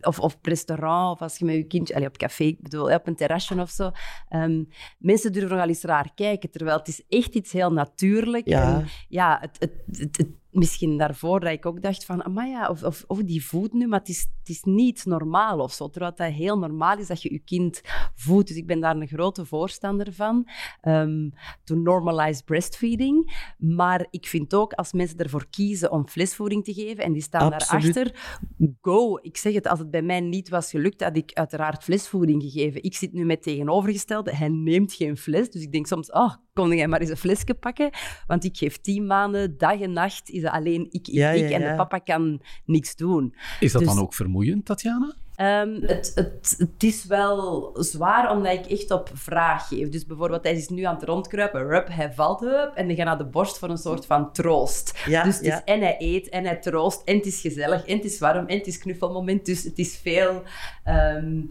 of, 0.00 0.18
of 0.18 0.34
op 0.34 0.46
restaurant 0.46 1.12
of 1.14 1.22
als 1.22 1.38
je 1.38 1.44
met 1.44 1.54
je 1.54 1.64
kindje... 1.64 1.94
Allez, 1.94 2.06
op 2.06 2.16
café, 2.16 2.44
ik 2.44 2.62
bedoel, 2.62 2.94
op 2.94 3.06
een 3.06 3.16
terrasje 3.16 3.60
of 3.60 3.70
zo. 3.70 3.90
Um, 4.30 4.68
mensen 4.98 5.32
durven 5.32 5.50
nogal 5.50 5.68
eens 5.68 5.82
raar 5.82 6.10
kijken, 6.14 6.50
terwijl 6.50 6.78
het 6.78 6.88
is 6.88 7.02
echt 7.08 7.34
iets 7.34 7.52
heel 7.52 7.72
natuurlijk. 7.72 8.48
Ja, 8.48 8.78
en, 8.78 8.86
ja 9.08 9.38
het, 9.40 9.56
het, 9.58 10.16
het 10.16 10.26
misschien 10.54 10.98
daarvoor 10.98 11.40
dat 11.40 11.52
ik 11.52 11.66
ook 11.66 11.82
dacht 11.82 12.04
van, 12.04 12.24
maar 12.32 12.48
ja, 12.48 12.68
of, 12.68 12.82
of, 12.82 13.04
of, 13.06 13.22
die 13.22 13.44
voedt 13.44 13.72
nu, 13.72 13.86
maar 13.86 13.98
het 13.98 14.08
is, 14.08 14.26
het 14.38 14.48
is 14.48 14.62
niet 14.62 15.04
normaal 15.04 15.58
of 15.58 15.72
zo. 15.72 15.88
Terwijl 15.90 16.12
het 16.16 16.34
heel 16.34 16.58
normaal 16.58 16.98
is 16.98 17.06
dat 17.06 17.22
je 17.22 17.32
je 17.32 17.38
kind 17.38 17.80
voedt. 18.14 18.48
Dus 18.48 18.56
ik 18.56 18.66
ben 18.66 18.80
daar 18.80 18.96
een 18.96 19.06
grote 19.06 19.44
voorstander 19.44 20.12
van. 20.12 20.48
Um, 20.82 21.32
to 21.64 21.74
normalize 21.74 22.44
breastfeeding. 22.44 23.52
Maar 23.58 24.06
ik 24.10 24.26
vind 24.26 24.54
ook, 24.54 24.72
als 24.72 24.92
mensen 24.92 25.18
ervoor 25.18 25.46
kiezen 25.50 25.90
om 25.90 26.08
flesvoeding 26.08 26.64
te 26.64 26.72
geven 26.72 27.04
en 27.04 27.12
die 27.12 27.22
staan 27.22 27.52
Absoluut. 27.52 27.94
daarachter, 27.94 28.40
go. 28.80 29.18
Ik 29.22 29.36
zeg 29.36 29.54
het, 29.54 29.66
als 29.66 29.78
het 29.78 29.90
bij 29.90 30.02
mij 30.02 30.20
niet 30.20 30.48
was 30.48 30.70
gelukt, 30.70 31.02
had 31.02 31.16
ik 31.16 31.32
uiteraard 31.32 31.82
flesvoeding 31.82 32.42
gegeven. 32.42 32.82
Ik 32.82 32.94
zit 32.94 33.12
nu 33.12 33.24
met 33.24 33.42
tegenovergestelde. 33.42 34.36
Hij 34.36 34.48
neemt 34.48 34.92
geen 34.92 35.16
fles. 35.16 35.50
Dus 35.50 35.62
ik 35.62 35.72
denk 35.72 35.86
soms, 35.86 36.10
oh, 36.10 36.34
kon 36.52 36.76
jij 36.76 36.88
maar 36.88 37.00
eens 37.00 37.10
een 37.10 37.16
flesje 37.16 37.54
pakken? 37.54 37.90
Want 38.26 38.44
ik 38.44 38.56
geef 38.56 38.78
tien 38.78 39.06
maanden, 39.06 39.58
dag 39.58 39.80
en 39.80 39.92
nacht, 39.92 40.30
is 40.30 40.43
alleen 40.50 40.86
ik, 40.90 41.08
ik, 41.08 41.34
ik. 41.34 41.50
En 41.50 41.60
de 41.60 41.74
papa 41.76 41.98
kan 41.98 42.42
niks 42.64 42.96
doen. 42.96 43.34
Is 43.60 43.72
dat 43.72 43.82
dus 43.82 43.94
dan 43.94 44.02
ook 44.02 44.14
vermoeiend, 44.14 44.64
Tatjana? 44.64 45.14
Um, 45.40 45.82
het, 45.82 46.12
het, 46.14 46.54
het, 46.58 46.82
is 46.82 47.04
wel 47.04 47.70
zwaar, 47.78 48.30
omdat 48.30 48.52
ik 48.52 48.66
echt 48.66 48.90
op 48.90 49.10
vraag 49.12 49.68
geef. 49.68 49.88
Dus 49.88 50.06
bijvoorbeeld, 50.06 50.42
hij 50.42 50.52
is 50.52 50.68
nu 50.68 50.82
aan 50.82 50.94
het 50.94 51.04
rondkruipen, 51.04 51.66
rup, 51.66 51.88
hij 51.90 52.12
valt 52.12 52.42
up 52.42 52.72
en 52.74 52.86
dan 52.86 52.96
gaat 52.96 53.06
naar 53.06 53.18
de 53.18 53.26
borst 53.26 53.58
voor 53.58 53.68
een 53.68 53.78
soort 53.78 54.06
van 54.06 54.32
troost. 54.32 55.02
Ja, 55.06 55.22
dus 55.22 55.36
het 55.36 55.44
is, 55.44 55.60
en 55.64 55.80
hij 55.80 55.96
eet, 55.98 56.28
en 56.28 56.44
hij 56.44 56.56
troost, 56.56 57.02
en 57.04 57.16
het 57.16 57.26
is 57.26 57.40
gezellig, 57.40 57.86
en 57.86 57.96
het 57.96 58.04
is 58.04 58.18
warm, 58.18 58.46
en 58.46 58.58
het 58.58 58.66
is 58.66 58.78
knuffelmoment. 58.78 59.46
Dus 59.46 59.62
het 59.62 59.78
is 59.78 59.96
veel... 59.96 60.42
Um, 60.88 61.48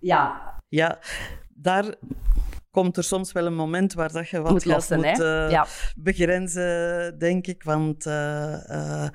ja... 0.00 0.52
Ja, 0.68 0.98
daar 1.48 1.94
komt 2.74 2.96
er 2.96 3.04
soms 3.04 3.32
wel 3.32 3.46
een 3.46 3.54
moment 3.54 3.92
waar 3.92 4.12
dat 4.12 4.28
je 4.28 4.40
wat 4.40 4.52
moet, 4.52 4.64
lossen, 4.64 4.96
moet 4.96 5.18
uh, 5.18 5.62
begrenzen, 5.96 7.18
denk 7.18 7.46
ik. 7.46 7.62
Want 7.62 8.06
uh, 8.06 8.12
uh, 8.70 9.08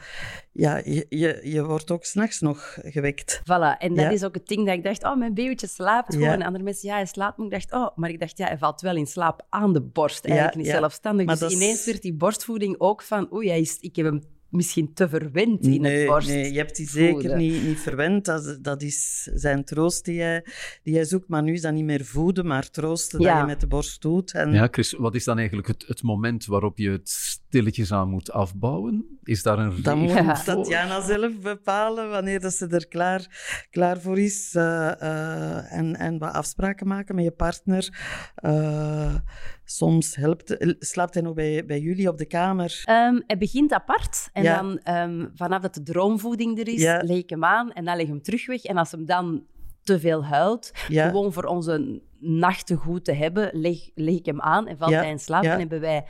ja, 0.51 0.81
je, 0.83 1.05
je, 1.09 1.39
je 1.43 1.65
wordt 1.65 1.91
ook 1.91 2.03
s'nachts 2.03 2.39
nog 2.39 2.77
gewekt. 2.81 3.41
Voilà, 3.43 3.77
en 3.77 3.95
dat 3.95 4.11
is 4.11 4.23
ook 4.23 4.33
het 4.33 4.47
ding 4.47 4.65
dat 4.65 4.75
ik 4.75 4.83
dacht, 4.83 5.03
oh, 5.03 5.17
mijn 5.17 5.33
babytje 5.33 5.67
slaapt 5.67 6.13
gewoon. 6.13 6.29
En 6.29 6.41
andere 6.41 6.63
mensen, 6.63 6.89
ja, 6.89 6.95
hij 6.95 7.05
slaapt. 7.05 7.37
Maar 7.37 7.45
ik 7.45 7.51
dacht, 7.51 7.73
oh, 7.73 7.97
maar 7.97 8.09
ik 8.09 8.19
dacht, 8.19 8.37
ja, 8.37 8.47
hij 8.47 8.57
valt 8.57 8.81
wel 8.81 8.95
in 8.95 9.07
slaap 9.07 9.45
aan 9.49 9.73
de 9.73 9.81
borst. 9.81 10.25
Eigenlijk 10.25 10.57
niet 10.57 10.67
zelfstandig. 10.67 11.25
Maar 11.25 11.39
dus 11.39 11.53
ineens 11.53 11.85
werd 11.85 12.01
die 12.01 12.13
borstvoeding 12.13 12.75
ook 12.77 13.01
van, 13.01 13.33
oei, 13.33 13.49
hij 13.49 13.59
is, 13.59 13.77
ik 13.79 13.95
heb 13.95 14.05
hem 14.05 14.23
misschien 14.49 14.93
te 14.93 15.09
verwend 15.09 15.65
in 15.65 15.81
nee, 15.81 15.97
het 15.97 16.07
borst. 16.07 16.27
Nee, 16.27 16.51
je 16.51 16.57
hebt 16.57 16.75
die 16.75 16.89
zeker 16.89 17.37
niet, 17.37 17.63
niet 17.63 17.79
verwend. 17.79 18.25
Dat, 18.25 18.57
dat 18.61 18.81
is 18.81 19.29
zijn 19.33 19.63
troost 19.63 20.05
die 20.05 20.21
hij, 20.21 20.45
die 20.83 20.93
hij 20.93 21.05
zoekt. 21.05 21.27
Maar 21.27 21.43
nu 21.43 21.53
is 21.53 21.61
dat 21.61 21.73
niet 21.73 21.83
meer 21.83 22.05
voeden, 22.05 22.47
maar 22.47 22.69
troosten 22.69 23.19
dat 23.19 23.37
je 23.37 23.45
met 23.45 23.59
de 23.59 23.67
borst 23.67 24.01
doet. 24.01 24.33
En... 24.33 24.51
Ja, 24.51 24.67
Chris, 24.71 24.93
wat 24.93 25.15
is 25.15 25.23
dan 25.23 25.37
eigenlijk 25.37 25.67
het, 25.67 25.83
het 25.87 26.03
moment 26.03 26.45
waarop 26.45 26.77
je 26.77 26.89
het 26.89 27.39
stilletjes 27.49 27.91
aan 27.91 28.09
moet 28.09 28.31
afbouwen? 28.31 29.19
Is 29.23 29.43
daar 29.43 29.59
een 29.59 29.81
Dan 29.81 29.99
moet 29.99 30.11
ja. 30.11 30.33
Tatjana 30.33 31.01
zelf 31.01 31.39
bepalen 31.39 32.09
wanneer 32.09 32.39
dat 32.39 32.53
ze 32.53 32.67
er 32.67 32.87
klaar, 32.87 33.27
klaar 33.69 34.01
voor 34.01 34.19
is. 34.19 34.53
Uh, 34.55 34.63
uh, 34.63 35.73
en, 35.73 35.95
en 35.95 36.17
wat 36.17 36.33
afspraken 36.33 36.87
maken 36.87 37.15
met 37.15 37.23
je 37.23 37.31
partner. 37.31 37.89
Uh, 38.45 39.15
soms 39.63 40.15
helpt, 40.15 40.75
slaapt 40.79 41.13
hij 41.13 41.23
nog 41.23 41.33
bij, 41.33 41.65
bij 41.65 41.79
jullie 41.79 42.07
op 42.07 42.17
de 42.17 42.25
kamer? 42.25 42.83
Um, 42.89 43.23
hij 43.27 43.37
begint 43.37 43.73
apart. 43.73 44.29
En 44.33 44.43
dan 44.43 44.95
um, 44.95 45.31
vanaf 45.35 45.61
dat 45.61 45.73
de 45.73 45.83
droomvoeding 45.83 46.59
er 46.59 46.67
is, 46.67 46.81
ja. 46.81 47.01
leg 47.03 47.17
ik 47.17 47.29
hem 47.29 47.43
aan 47.43 47.71
en 47.71 47.85
dan 47.85 47.95
leg 47.95 48.05
ik 48.05 48.11
hem 48.11 48.21
terug 48.21 48.45
weg. 48.45 48.63
En 48.63 48.77
als 48.77 48.91
hem 48.91 49.05
dan 49.05 49.43
te 49.89 49.99
veel 49.99 50.25
huilt, 50.25 50.71
gewoon 50.87 51.33
voor 51.33 51.43
onze 51.43 52.01
nachten 52.19 52.77
goed 52.77 53.05
te 53.05 53.11
hebben, 53.11 53.49
leg, 53.53 53.77
leg 53.95 54.15
ik 54.15 54.25
hem 54.25 54.41
aan 54.41 54.67
en 54.67 54.77
valt 54.77 54.91
hij 54.91 55.09
in 55.09 55.19
slaap. 55.19 55.43
En 55.43 55.59
hebben 55.59 55.79
wij 55.79 56.05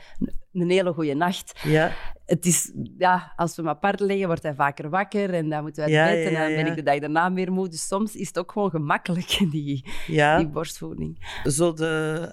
een 0.52 0.70
hele 0.70 0.92
goede 0.92 1.14
nacht. 1.14 1.60
Ja. 1.62 1.92
Het 2.26 2.46
is, 2.46 2.72
ja, 2.98 3.32
als 3.36 3.56
we 3.56 3.62
hem 3.62 3.70
apart 3.70 4.00
leggen, 4.00 4.26
wordt 4.26 4.42
hij 4.42 4.54
vaker 4.54 4.90
wakker 4.90 5.34
en 5.34 5.48
dan 5.48 5.62
moeten 5.62 5.84
we 5.84 5.98
uit 5.98 6.14
bed 6.14 6.26
en 6.26 6.34
dan 6.34 6.64
ben 6.64 6.66
ik 6.66 6.76
de 6.76 6.82
dag 6.82 6.98
daarna 6.98 7.28
meer 7.28 7.52
moe. 7.52 7.68
Dus 7.68 7.86
soms 7.86 8.14
is 8.14 8.26
het 8.26 8.38
ook 8.38 8.52
gewoon 8.52 8.70
gemakkelijk, 8.70 9.38
die, 9.50 9.84
die 10.06 10.48
borstvoeding. 10.48 11.40
Zo 11.44 11.72
de 11.72 12.28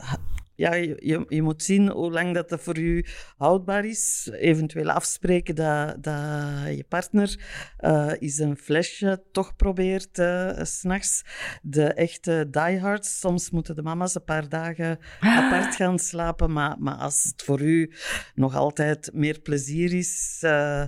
ja, 0.58 0.74
je, 0.74 1.26
je 1.28 1.42
moet 1.42 1.64
zien 1.64 1.90
hoe 1.90 2.12
lang 2.12 2.34
dat, 2.34 2.50
dat 2.50 2.62
voor 2.62 2.80
je 2.80 3.06
houdbaar 3.38 3.86
is. 3.86 4.30
Eventueel 4.34 4.90
afspreken 4.90 5.56
dat, 5.56 6.04
dat 6.04 6.76
je 6.76 6.86
partner 6.88 7.40
uh, 7.80 8.12
eens 8.20 8.38
een 8.38 8.58
flesje 8.58 9.24
toch 9.32 9.56
probeert 9.56 10.20
uh, 10.20 10.60
s'nachts. 10.62 11.24
De 11.62 11.94
echte 11.94 12.48
diehards, 12.52 13.20
soms 13.20 13.50
moeten 13.50 13.76
de 13.76 13.82
mama's 13.82 14.16
een 14.16 14.24
paar 14.24 14.50
dagen 14.50 15.00
apart 15.20 15.76
gaan 15.76 16.00
slapen. 16.00 16.52
Maar, 16.52 16.76
maar 16.80 16.96
als 16.96 17.24
het 17.24 17.44
voor 17.44 17.62
u 17.62 17.92
nog 18.36 18.56
altijd 18.56 19.10
meer 19.14 19.40
plezier 19.40 19.94
is 19.94 20.42
uh, 20.46 20.84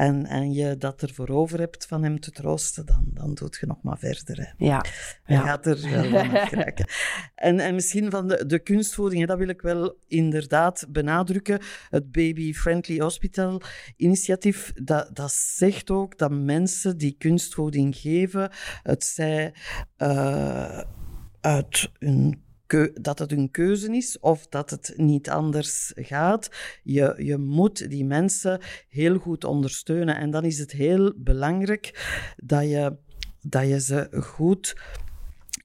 en, 0.00 0.26
en 0.26 0.52
je 0.52 0.76
dat 0.76 1.02
ervoor 1.02 1.28
over 1.28 1.58
hebt 1.58 1.86
van 1.86 2.02
hem 2.02 2.20
te 2.20 2.30
troosten, 2.30 2.86
dan, 2.86 3.04
dan 3.06 3.34
doet 3.34 3.56
je 3.60 3.66
nog 3.66 3.82
maar 3.82 3.98
verder. 3.98 4.36
Hè. 4.36 4.64
Ja. 4.66 4.84
Hij 5.22 5.36
ja. 5.36 5.42
gaat 5.42 5.66
er 5.66 5.90
wel 5.90 6.04
van. 6.04 6.28
En, 7.34 7.60
en 7.60 7.74
misschien 7.74 8.10
van 8.10 8.28
de, 8.28 8.46
de 8.46 8.58
kunstvoeding, 8.58 9.26
dat 9.26 9.38
wil 9.38 9.48
ik 9.48 9.60
wel 9.60 9.96
inderdaad 10.08 10.86
benadrukken. 10.88 11.60
Het 11.88 12.12
Baby 12.12 12.52
Friendly 12.52 13.00
Hospital 13.00 13.62
initiatief, 13.96 14.72
dat, 14.74 15.10
dat 15.16 15.32
zegt 15.32 15.90
ook 15.90 16.18
dat 16.18 16.30
mensen 16.30 16.98
die 16.98 17.14
kunstvoeding 17.18 17.96
geven, 17.96 18.50
het 18.82 19.04
zij 19.04 19.54
uh, 19.98 20.80
uit 21.40 21.90
hun 21.98 22.42
dat 23.00 23.18
het 23.18 23.32
een 23.32 23.50
keuze 23.50 23.96
is 23.96 24.18
of 24.18 24.46
dat 24.46 24.70
het 24.70 24.92
niet 24.96 25.30
anders 25.30 25.92
gaat. 25.94 26.50
Je, 26.82 27.14
je 27.18 27.36
moet 27.36 27.90
die 27.90 28.04
mensen 28.04 28.60
heel 28.88 29.18
goed 29.18 29.44
ondersteunen. 29.44 30.16
En 30.16 30.30
dan 30.30 30.44
is 30.44 30.58
het 30.58 30.72
heel 30.72 31.12
belangrijk 31.16 32.10
dat 32.36 32.62
je, 32.62 32.96
dat 33.40 33.68
je 33.68 33.80
ze 33.80 34.08
goed 34.20 34.76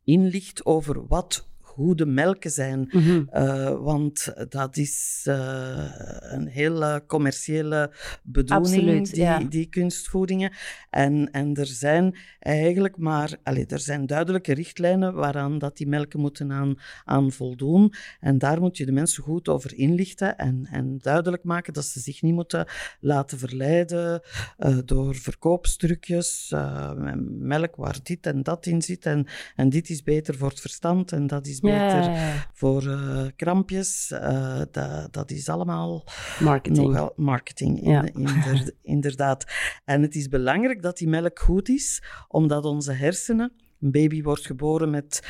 inlicht 0.04 0.66
over 0.66 1.08
wat 1.08 1.48
goede 1.76 2.06
melken 2.06 2.52
zijn. 2.52 2.90
Mhm. 2.92 3.26
want 3.84 4.34
dat 4.50 4.78
is 4.78 5.22
een 6.20 6.48
heel 6.48 7.06
commerciële 7.08 7.92
bedoeling, 8.24 9.10
die, 9.10 9.48
die 9.48 9.66
kunstvoedingen. 9.70 10.52
En, 10.90 11.32
en 11.32 11.56
er 11.56 11.66
zijn 11.66 12.18
eigenlijk 12.40 12.98
maar, 12.98 13.38
allez, 13.44 13.66
er 13.68 13.80
zijn 13.80 14.06
duidelijke 14.06 14.54
richtlijnen 14.54 15.14
waaraan 15.14 15.58
dat 15.58 15.78
die 15.78 15.88
melken 15.88 16.20
moeten 16.20 16.52
aan, 16.52 16.76
aan 17.04 17.32
voldoen. 17.32 17.94
En 18.20 18.38
daar 18.38 18.60
moet 18.60 18.78
je 18.78 18.86
de 18.86 18.92
mensen 18.92 19.24
goed 19.24 19.48
over 19.48 19.78
inlichten 19.78 20.38
en, 20.38 20.68
en 20.72 20.98
duidelijk 21.02 21.44
maken 21.44 21.74
dat 21.74 21.86
ze 21.86 22.00
zich 22.00 22.22
niet 22.22 22.34
moeten 22.34 22.68
laten 23.00 23.38
verleiden 23.38 24.22
uh, 24.60 24.78
door 24.86 25.16
verkoopstukjes, 25.16 26.52
uh, 26.54 26.92
melk 27.28 27.76
waar 27.76 28.00
dit 28.04 28.26
en 28.26 28.44
dat 28.44 28.66
in 28.66 28.82
zit. 28.82 29.06
En, 29.06 29.28
en 29.56 29.70
dit 29.70 29.90
is 29.90 30.04
beter 30.04 30.36
voor 30.36 30.50
het 30.50 30.62
verstand 30.62 31.12
en 31.12 31.28
dat 31.28 31.48
is 31.48 31.60
beter 31.66 32.48
voor 32.54 32.84
uh, 32.84 33.22
krampjes. 33.36 34.14
dat, 34.72 35.14
dat 35.14 35.32
is 35.32 35.50
allemaal 35.50 36.04
marketing. 36.40 36.88
Nogal 36.88 37.14
marketing, 37.16 37.82
in, 37.82 38.74
inderdaad. 38.96 39.46
En 39.86 40.02
het 40.02 40.16
is 40.16 40.28
belangrijk 40.28 40.82
dat 40.82 40.98
die 40.98 41.08
melk 41.08 41.40
goed 41.40 41.70
is, 41.70 42.04
omdat 42.28 42.66
onze 42.66 42.92
hersenen, 42.92 43.54
een 43.86 43.92
baby 43.92 44.22
wordt 44.22 44.46
geboren 44.46 44.90
met 44.90 45.22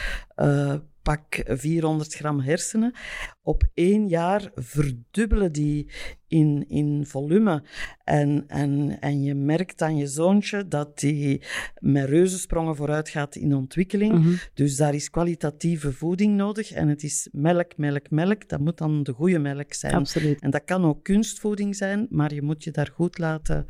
pak 1.06 1.44
400 1.46 2.14
gram 2.14 2.40
hersenen. 2.40 2.94
Op 3.42 3.64
één 3.74 4.08
jaar 4.08 4.52
verdubbelen 4.56 5.52
die 5.52 5.90
in, 6.28 6.66
in 6.68 7.06
volume. 7.06 7.64
En, 8.04 8.44
en, 8.48 9.00
en 9.00 9.24
je 9.24 9.36
merkt 9.36 9.82
aan 9.82 9.98
je 9.98 10.08
zoontje 10.08 10.68
dat 10.68 11.00
die 11.00 11.42
met 11.80 12.10
reuzensprongen 12.10 12.76
vooruit 12.76 13.10
gaat 13.10 13.36
in 13.36 13.56
ontwikkeling. 13.56 14.14
Mhm. 14.14 14.34
Dus 14.54 14.76
daar 14.76 14.94
is 14.94 15.10
kwalitatieve 15.10 15.94
voeding 15.94 16.36
nodig. 16.36 16.72
En 16.72 16.88
het 16.88 17.04
is 17.04 17.30
melk, 17.32 17.78
melk, 17.78 18.10
melk. 18.10 18.50
Dat 18.50 18.60
moet 18.60 18.78
dan 18.78 19.04
de 19.04 19.14
goede 19.14 19.40
melk 19.40 19.74
zijn. 19.74 19.94
Absoluut. 19.94 20.42
En 20.42 20.50
dat 20.50 20.64
kan 20.66 20.86
ook 20.86 21.04
kunstvoeding 21.04 21.76
zijn, 21.76 22.08
maar 22.10 22.34
je 22.34 22.42
moet 22.42 22.64
je 22.64 22.72
daar 22.72 22.92
goed 22.94 23.18
laten 23.18 23.66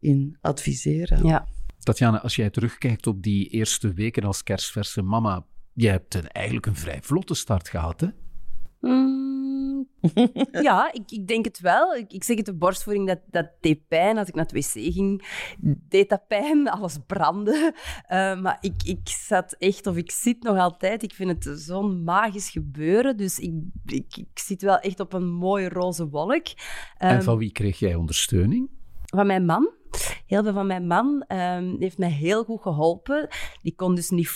in 0.00 0.36
adviseren. 0.40 1.26
Ja. 1.26 1.46
Tatjana, 1.86 2.22
als 2.22 2.36
jij 2.36 2.50
terugkijkt 2.50 3.06
op 3.06 3.22
die 3.22 3.48
eerste 3.48 3.92
weken 3.92 4.24
als 4.24 4.42
kerstverse 4.42 5.02
mama, 5.02 5.46
je 5.72 5.88
hebt 5.88 6.14
een, 6.14 6.28
eigenlijk 6.28 6.66
een 6.66 6.76
vrij 6.76 6.98
vlotte 7.02 7.34
start 7.34 7.68
gehad, 7.68 8.00
hè? 8.00 8.08
Mm, 8.80 9.88
ja, 10.68 10.92
ik, 10.92 11.10
ik, 11.10 11.26
denk 11.26 11.44
het 11.44 11.60
wel. 11.60 11.94
Ik, 11.94 12.12
ik, 12.12 12.24
zeg 12.24 12.36
het, 12.36 12.46
de 12.46 12.54
borstvoeding, 12.54 13.06
dat, 13.06 13.20
dat 13.30 13.50
deed 13.60 13.88
pijn. 13.88 14.18
Als 14.18 14.28
ik 14.28 14.34
naar 14.34 14.44
het 14.44 14.52
wc 14.52 14.92
ging, 14.92 15.22
deed 15.88 16.08
dat 16.08 16.26
pijn. 16.26 16.68
Alles 16.70 16.98
brandde. 17.06 17.72
Uh, 17.74 18.40
maar 18.40 18.58
ik, 18.60 18.82
ik 18.84 19.08
zat 19.08 19.52
echt, 19.58 19.86
of 19.86 19.96
ik 19.96 20.10
zit 20.10 20.42
nog 20.42 20.58
altijd, 20.58 21.02
ik 21.02 21.14
vind 21.14 21.44
het 21.44 21.60
zo'n 21.60 22.04
magisch 22.04 22.50
gebeuren. 22.50 23.16
Dus 23.16 23.38
ik, 23.38 23.52
ik, 23.84 24.16
ik, 24.16 24.38
zit 24.38 24.62
wel 24.62 24.78
echt 24.78 25.00
op 25.00 25.12
een 25.12 25.32
mooie 25.32 25.68
roze 25.68 26.08
wolk. 26.08 26.46
en 26.96 27.22
van 27.22 27.32
ehm, 27.32 27.38
wie 27.38 27.52
kreeg 27.52 27.78
jij 27.78 27.94
ondersteuning? 27.94 28.70
Van 29.04 29.26
mijn 29.26 29.44
man. 29.44 29.74
Heel 30.26 30.42
veel 30.42 30.52
van 30.52 30.66
mijn 30.66 30.86
man 30.86 31.24
um, 31.28 31.76
heeft 31.78 31.98
mij 31.98 32.10
heel 32.10 32.44
goed 32.44 32.62
geholpen. 32.62 33.28
Die 33.62 33.74
kon 33.74 33.94
dus 33.94 34.10
niet 34.10 34.28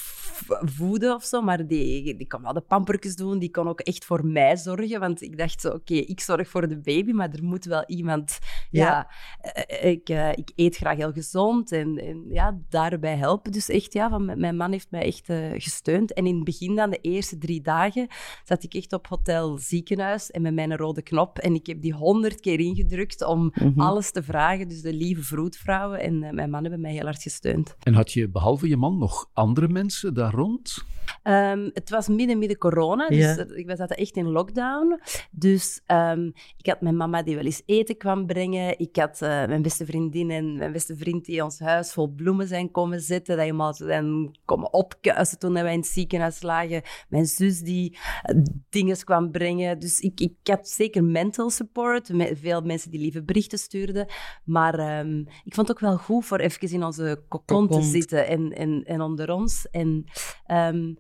voeden 0.61 1.15
of 1.15 1.25
zo, 1.25 1.43
maar 1.43 1.67
die, 1.67 2.17
die 2.17 2.27
kon 2.27 2.43
wel 2.43 2.53
de 2.53 2.61
pampertjes 2.61 3.17
doen. 3.17 3.39
Die 3.39 3.51
kon 3.51 3.69
ook 3.69 3.81
echt 3.81 4.05
voor 4.05 4.27
mij 4.27 4.57
zorgen. 4.57 5.01
Want 5.01 5.23
ik 5.23 5.39
dacht 5.39 5.61
zo, 5.61 5.69
oké, 5.69 5.95
ik 5.95 6.21
zorg 6.21 6.49
voor 6.49 6.69
de 6.69 6.81
baby, 6.81 7.13
maar 7.13 7.31
er 7.31 7.45
moet 7.45 7.65
wel 7.65 7.85
iemand... 7.87 8.39
Ja, 8.71 9.11
eh, 9.41 9.91
ik, 9.91 10.09
uh, 10.09 10.33
ik 10.33 10.53
eet 10.57 10.77
graag 10.77 10.97
heel 10.97 11.13
gezond 11.13 11.73
en, 11.73 11.99
en, 11.99 12.25
ja, 12.29 12.59
daarbij 12.69 13.17
helpen. 13.17 13.53
Dus 13.53 13.69
echt, 13.69 13.93
ja, 13.93 14.09
van, 14.09 14.39
mijn 14.41 14.57
man 14.57 14.73
heeft 14.73 14.91
mij 14.91 15.03
echt 15.03 15.29
uh, 15.29 15.51
gesteund. 15.53 16.13
En 16.13 16.27
in 16.27 16.35
het 16.35 16.45
begin, 16.45 16.75
dan 16.75 16.91
de 16.91 17.01
eerste 17.01 17.39
drie 17.39 17.61
dagen, 17.61 18.09
zat 18.45 18.63
ik 18.63 18.75
echt 18.75 18.93
op 18.93 19.07
hotel 19.07 19.59
ziekenhuis 19.59 20.31
en 20.31 20.43
met 20.43 20.55
mijn 20.55 20.77
rode 20.77 21.03
knop. 21.03 21.39
En 21.39 21.55
ik 21.55 21.67
heb 21.67 21.83
die 21.83 21.95
honderd 21.95 22.41
keer 22.41 22.61
ingedrukt 22.61 23.25
om 23.25 23.53
mhm. 23.55 23.81
alles 23.81 24.11
te 24.11 24.23
vragen. 24.23 24.69
Dus 24.69 24.83
de 24.83 24.93
lieve 24.93 25.23
vroedvrouwen 25.57 26.01
en 26.01 26.35
mijn 26.35 26.51
man 26.51 26.63
hebben 26.63 26.81
mij 26.81 26.93
heel 26.93 27.05
hard 27.05 27.23
gesteund. 27.23 27.77
En 27.83 27.95
had 27.95 28.13
je 28.13 28.29
behalve 28.29 28.69
je 28.69 28.77
man 28.77 28.99
nog 28.99 29.31
andere 29.33 29.69
mensen 29.69 30.15
daar 30.15 30.33
rond? 30.33 30.85
Um, 31.23 31.71
het 31.73 31.91
was 31.91 32.09
midden, 32.09 32.39
midden 32.39 32.59
corona, 32.59 33.09
dus 33.09 33.19
ja. 33.19 33.47
we 33.47 33.77
zaten 33.77 33.97
echt 33.97 34.17
in 34.17 34.29
lockdown. 34.29 35.01
Dus 35.31 35.81
um, 35.87 36.33
ik 36.57 36.67
had 36.67 36.81
mijn 36.81 36.97
mama 36.97 37.23
die 37.23 37.35
wel 37.35 37.45
eens 37.45 37.63
eten 37.67 37.97
kwam 37.97 38.27
brengen. 38.27 38.79
Ik 38.79 38.97
had 38.97 39.21
uh, 39.23 39.29
mijn 39.29 39.63
beste 39.63 39.85
vriendin 39.85 40.31
en 40.31 40.57
mijn 40.57 40.73
beste 40.73 40.97
vriend 40.97 41.25
die 41.25 41.45
ons 41.45 41.59
huis 41.59 41.93
vol 41.93 42.09
bloemen 42.09 42.47
zijn 42.47 42.71
komen 42.71 43.01
zetten. 43.01 43.37
Dat 43.37 43.45
helemaal 43.45 43.75
zijn 43.75 44.39
komen 44.45 44.73
opkuisen 44.73 45.39
toen 45.39 45.53
wij 45.53 45.73
in 45.73 45.79
het 45.79 45.89
ziekenhuis 45.89 46.43
lagen. 46.43 46.83
Mijn 47.09 47.27
zus 47.27 47.61
die 47.61 47.99
uh, 48.31 48.43
dingen 48.71 49.05
kwam 49.05 49.31
brengen. 49.31 49.79
Dus 49.79 50.01
ik, 50.01 50.21
ik 50.21 50.35
had 50.43 50.69
zeker 50.69 51.05
mental 51.05 51.51
support. 51.51 52.13
Met 52.13 52.39
veel 52.41 52.61
mensen 52.61 52.91
die 52.91 53.01
lieve 53.01 53.23
berichten 53.23 53.59
stuurden. 53.59 54.07
Maar 54.45 54.99
um, 54.99 55.19
ik 55.45 55.55
vond 55.55 55.69
het 55.69 55.77
ook 55.77 55.83
wel 55.83 55.97
goed 55.97 56.25
voor 56.25 56.39
even 56.39 56.73
in 56.73 56.85
onze 56.85 57.23
kokon 57.29 57.69
te 57.69 57.83
zitten 57.83 58.27
en, 58.27 58.53
en, 58.53 58.85
en 58.85 59.01
onder 59.01 59.31
ons. 59.31 59.69
En 59.71 60.05
um, 60.47 60.97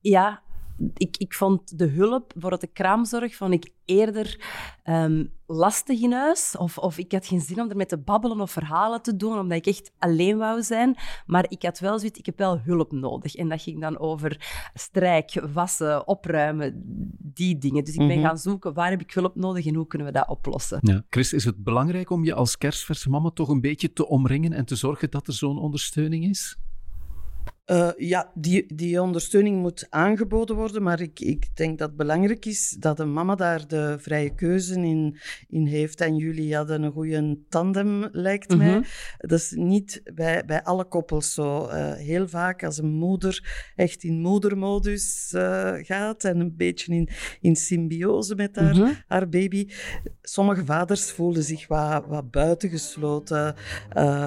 ja, 0.00 0.42
ik, 0.96 1.16
ik 1.16 1.34
vond 1.34 1.78
de 1.78 1.86
hulp 1.86 2.32
voor 2.38 2.58
de 2.58 2.66
kraamzorg 2.66 3.36
vond 3.36 3.52
ik 3.52 3.72
eerder 3.84 4.40
um, 4.84 5.32
lastig 5.46 6.00
in 6.00 6.12
huis. 6.12 6.56
Of, 6.58 6.78
of 6.78 6.98
ik 6.98 7.12
had 7.12 7.26
geen 7.26 7.40
zin 7.40 7.60
om 7.60 7.70
ermee 7.70 7.86
te 7.86 7.98
babbelen 7.98 8.40
of 8.40 8.50
verhalen 8.50 9.02
te 9.02 9.16
doen, 9.16 9.38
omdat 9.38 9.58
ik 9.58 9.66
echt 9.66 9.92
alleen 9.98 10.38
wou 10.38 10.62
zijn. 10.62 10.96
Maar 11.26 11.46
ik 11.48 11.62
had 11.62 11.78
wel 11.78 11.98
zoiets, 11.98 12.18
ik 12.18 12.26
heb 12.26 12.38
wel 12.38 12.58
hulp 12.58 12.92
nodig. 12.92 13.34
En 13.34 13.48
dat 13.48 13.62
ging 13.62 13.80
dan 13.80 13.98
over 13.98 14.60
strijk, 14.74 15.40
wassen, 15.52 16.08
opruimen, 16.08 16.82
die 17.18 17.58
dingen. 17.58 17.84
Dus 17.84 17.94
ik 17.94 18.06
ben 18.06 18.18
mhm. 18.18 18.26
gaan 18.26 18.38
zoeken, 18.38 18.74
waar 18.74 18.90
heb 18.90 19.00
ik 19.00 19.12
hulp 19.12 19.34
nodig 19.34 19.66
en 19.66 19.74
hoe 19.74 19.86
kunnen 19.86 20.06
we 20.06 20.12
dat 20.12 20.28
oplossen? 20.28 20.78
Ja. 20.82 21.04
Chris, 21.08 21.32
is 21.32 21.44
het 21.44 21.64
belangrijk 21.64 22.10
om 22.10 22.24
je 22.24 22.34
als 22.34 22.58
kerstverse 22.58 23.10
mama 23.10 23.30
toch 23.30 23.48
een 23.48 23.60
beetje 23.60 23.92
te 23.92 24.08
omringen 24.08 24.52
en 24.52 24.64
te 24.64 24.76
zorgen 24.76 25.10
dat 25.10 25.26
er 25.26 25.32
zo'n 25.32 25.58
ondersteuning 25.58 26.24
is? 26.24 26.58
Uh, 27.70 27.90
ja, 27.96 28.30
die, 28.34 28.74
die 28.74 29.02
ondersteuning 29.02 29.60
moet 29.60 29.86
aangeboden 29.90 30.56
worden, 30.56 30.82
maar 30.82 31.00
ik, 31.00 31.20
ik 31.20 31.56
denk 31.56 31.78
dat 31.78 31.88
het 31.88 31.96
belangrijk 31.96 32.44
is 32.44 32.76
dat 32.78 32.98
een 32.98 33.12
mama 33.12 33.34
daar 33.34 33.68
de 33.68 33.96
vrije 33.98 34.34
keuze 34.34 34.74
in, 34.74 35.16
in 35.48 35.66
heeft. 35.66 36.00
En 36.00 36.16
jullie 36.16 36.56
hadden 36.56 36.82
een 36.82 36.92
goede 36.92 37.38
tandem, 37.48 38.08
lijkt 38.12 38.56
mij. 38.56 38.70
Mhm. 38.70 38.82
Dat 39.18 39.38
is 39.38 39.50
niet 39.50 40.00
bij, 40.14 40.44
bij 40.46 40.62
alle 40.62 40.84
koppels 40.84 41.34
zo. 41.34 41.68
Uh, 41.68 41.92
heel 41.92 42.28
vaak 42.28 42.64
als 42.64 42.78
een 42.78 42.92
moeder 42.92 43.54
echt 43.76 44.02
in 44.02 44.20
moedermodus 44.20 45.32
uh, 45.36 45.72
gaat 45.74 46.24
en 46.24 46.40
een 46.40 46.56
beetje 46.56 46.94
in, 46.94 47.08
in 47.40 47.56
symbiose 47.56 48.34
met 48.34 48.56
haar, 48.56 48.76
mhm. 48.76 48.92
haar 49.06 49.28
baby. 49.28 49.68
Sommige 50.22 50.64
vaders 50.64 51.10
voelen 51.10 51.42
zich 51.42 51.68
wat, 51.68 52.06
wat 52.06 52.30
buitengesloten 52.30 53.54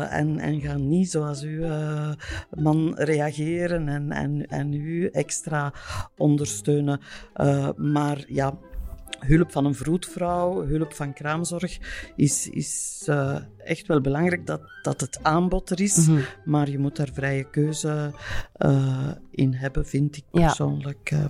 en, 0.10 0.40
en 0.40 0.62
gaan 0.62 0.88
niet 0.88 1.12
zoals 1.12 1.42
uw 1.42 1.66
man 2.50 2.96
reageren 2.96 3.26
reageren 3.28 3.88
en, 3.88 4.12
en, 4.12 4.48
en 4.48 4.74
u 4.74 5.08
extra 5.08 5.74
ondersteunen. 6.18 7.00
Uh, 7.36 7.70
maar 7.76 8.26
ja, 8.28 8.58
hulp 9.20 9.52
van 9.52 9.66
een 9.66 9.76
vroedvrouw, 9.76 10.66
hulp 10.66 10.94
van 10.94 11.14
kraamzorg 11.14 11.78
is, 12.16 12.50
is 12.50 13.06
uh, 13.10 13.38
echt 13.58 13.88
wel 13.88 14.02
belangrijk 14.02 14.46
dat, 14.46 14.62
dat 14.82 15.02
het 15.02 15.20
aanbod 15.24 15.70
er 15.70 15.82
is. 15.82 16.08
Mm 16.08 16.16
-hmm. 16.16 16.26
Maar 16.46 16.70
je 16.70 16.80
moet 16.80 16.96
daar 16.96 17.10
vrije 17.14 17.50
keuze 17.50 18.12
uh, 18.58 19.12
in 19.32 19.54
hebben, 19.54 19.86
vind 19.86 20.18
ik 20.18 20.24
persoonlijk. 20.32 21.10
Ja. 21.10 21.28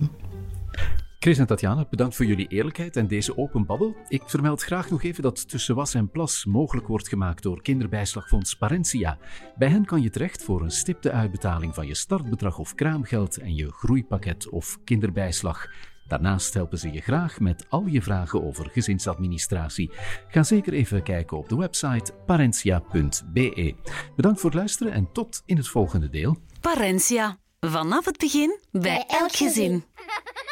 Chris 1.20 1.38
en 1.38 1.46
Tatjana, 1.46 1.86
bedankt 1.90 2.16
voor 2.16 2.24
jullie 2.24 2.46
eerlijkheid 2.48 2.96
en 2.96 3.06
deze 3.06 3.38
open 3.38 3.66
babbel. 3.66 3.96
Ik 4.08 4.22
vermeld 4.26 4.62
graag 4.62 4.90
nog 4.90 5.02
even 5.02 5.22
dat 5.22 5.48
Tussen 5.48 5.74
Was 5.74 5.94
en 5.94 6.10
Plas 6.10 6.44
mogelijk 6.44 6.86
wordt 6.86 7.08
gemaakt 7.08 7.42
door 7.42 7.62
kinderbijslagfonds 7.62 8.54
Parentia. 8.54 9.18
Bij 9.56 9.68
hen 9.68 9.84
kan 9.84 10.02
je 10.02 10.10
terecht 10.10 10.42
voor 10.42 10.62
een 10.62 10.70
stipte 10.70 11.12
uitbetaling 11.12 11.74
van 11.74 11.86
je 11.86 11.94
startbedrag 11.94 12.58
of 12.58 12.74
kraamgeld 12.74 13.36
en 13.36 13.54
je 13.54 13.72
groeipakket 13.72 14.48
of 14.48 14.78
kinderbijslag. 14.84 15.66
Daarnaast 16.06 16.54
helpen 16.54 16.78
ze 16.78 16.92
je 16.92 17.00
graag 17.00 17.40
met 17.40 17.66
al 17.68 17.86
je 17.86 18.02
vragen 18.02 18.44
over 18.44 18.70
gezinsadministratie. 18.70 19.90
Ga 20.28 20.42
zeker 20.42 20.72
even 20.72 21.02
kijken 21.02 21.36
op 21.36 21.48
de 21.48 21.56
website 21.56 22.12
parentia.be. 22.26 23.74
Bedankt 24.16 24.40
voor 24.40 24.50
het 24.50 24.58
luisteren 24.58 24.92
en 24.92 25.12
tot 25.12 25.42
in 25.46 25.56
het 25.56 25.68
volgende 25.68 26.10
deel. 26.10 26.36
Parentia. 26.60 27.38
Vanaf 27.60 28.04
het 28.04 28.18
begin 28.18 28.58
bij 28.70 29.04
elk 29.06 29.32
gezin. 29.32 29.84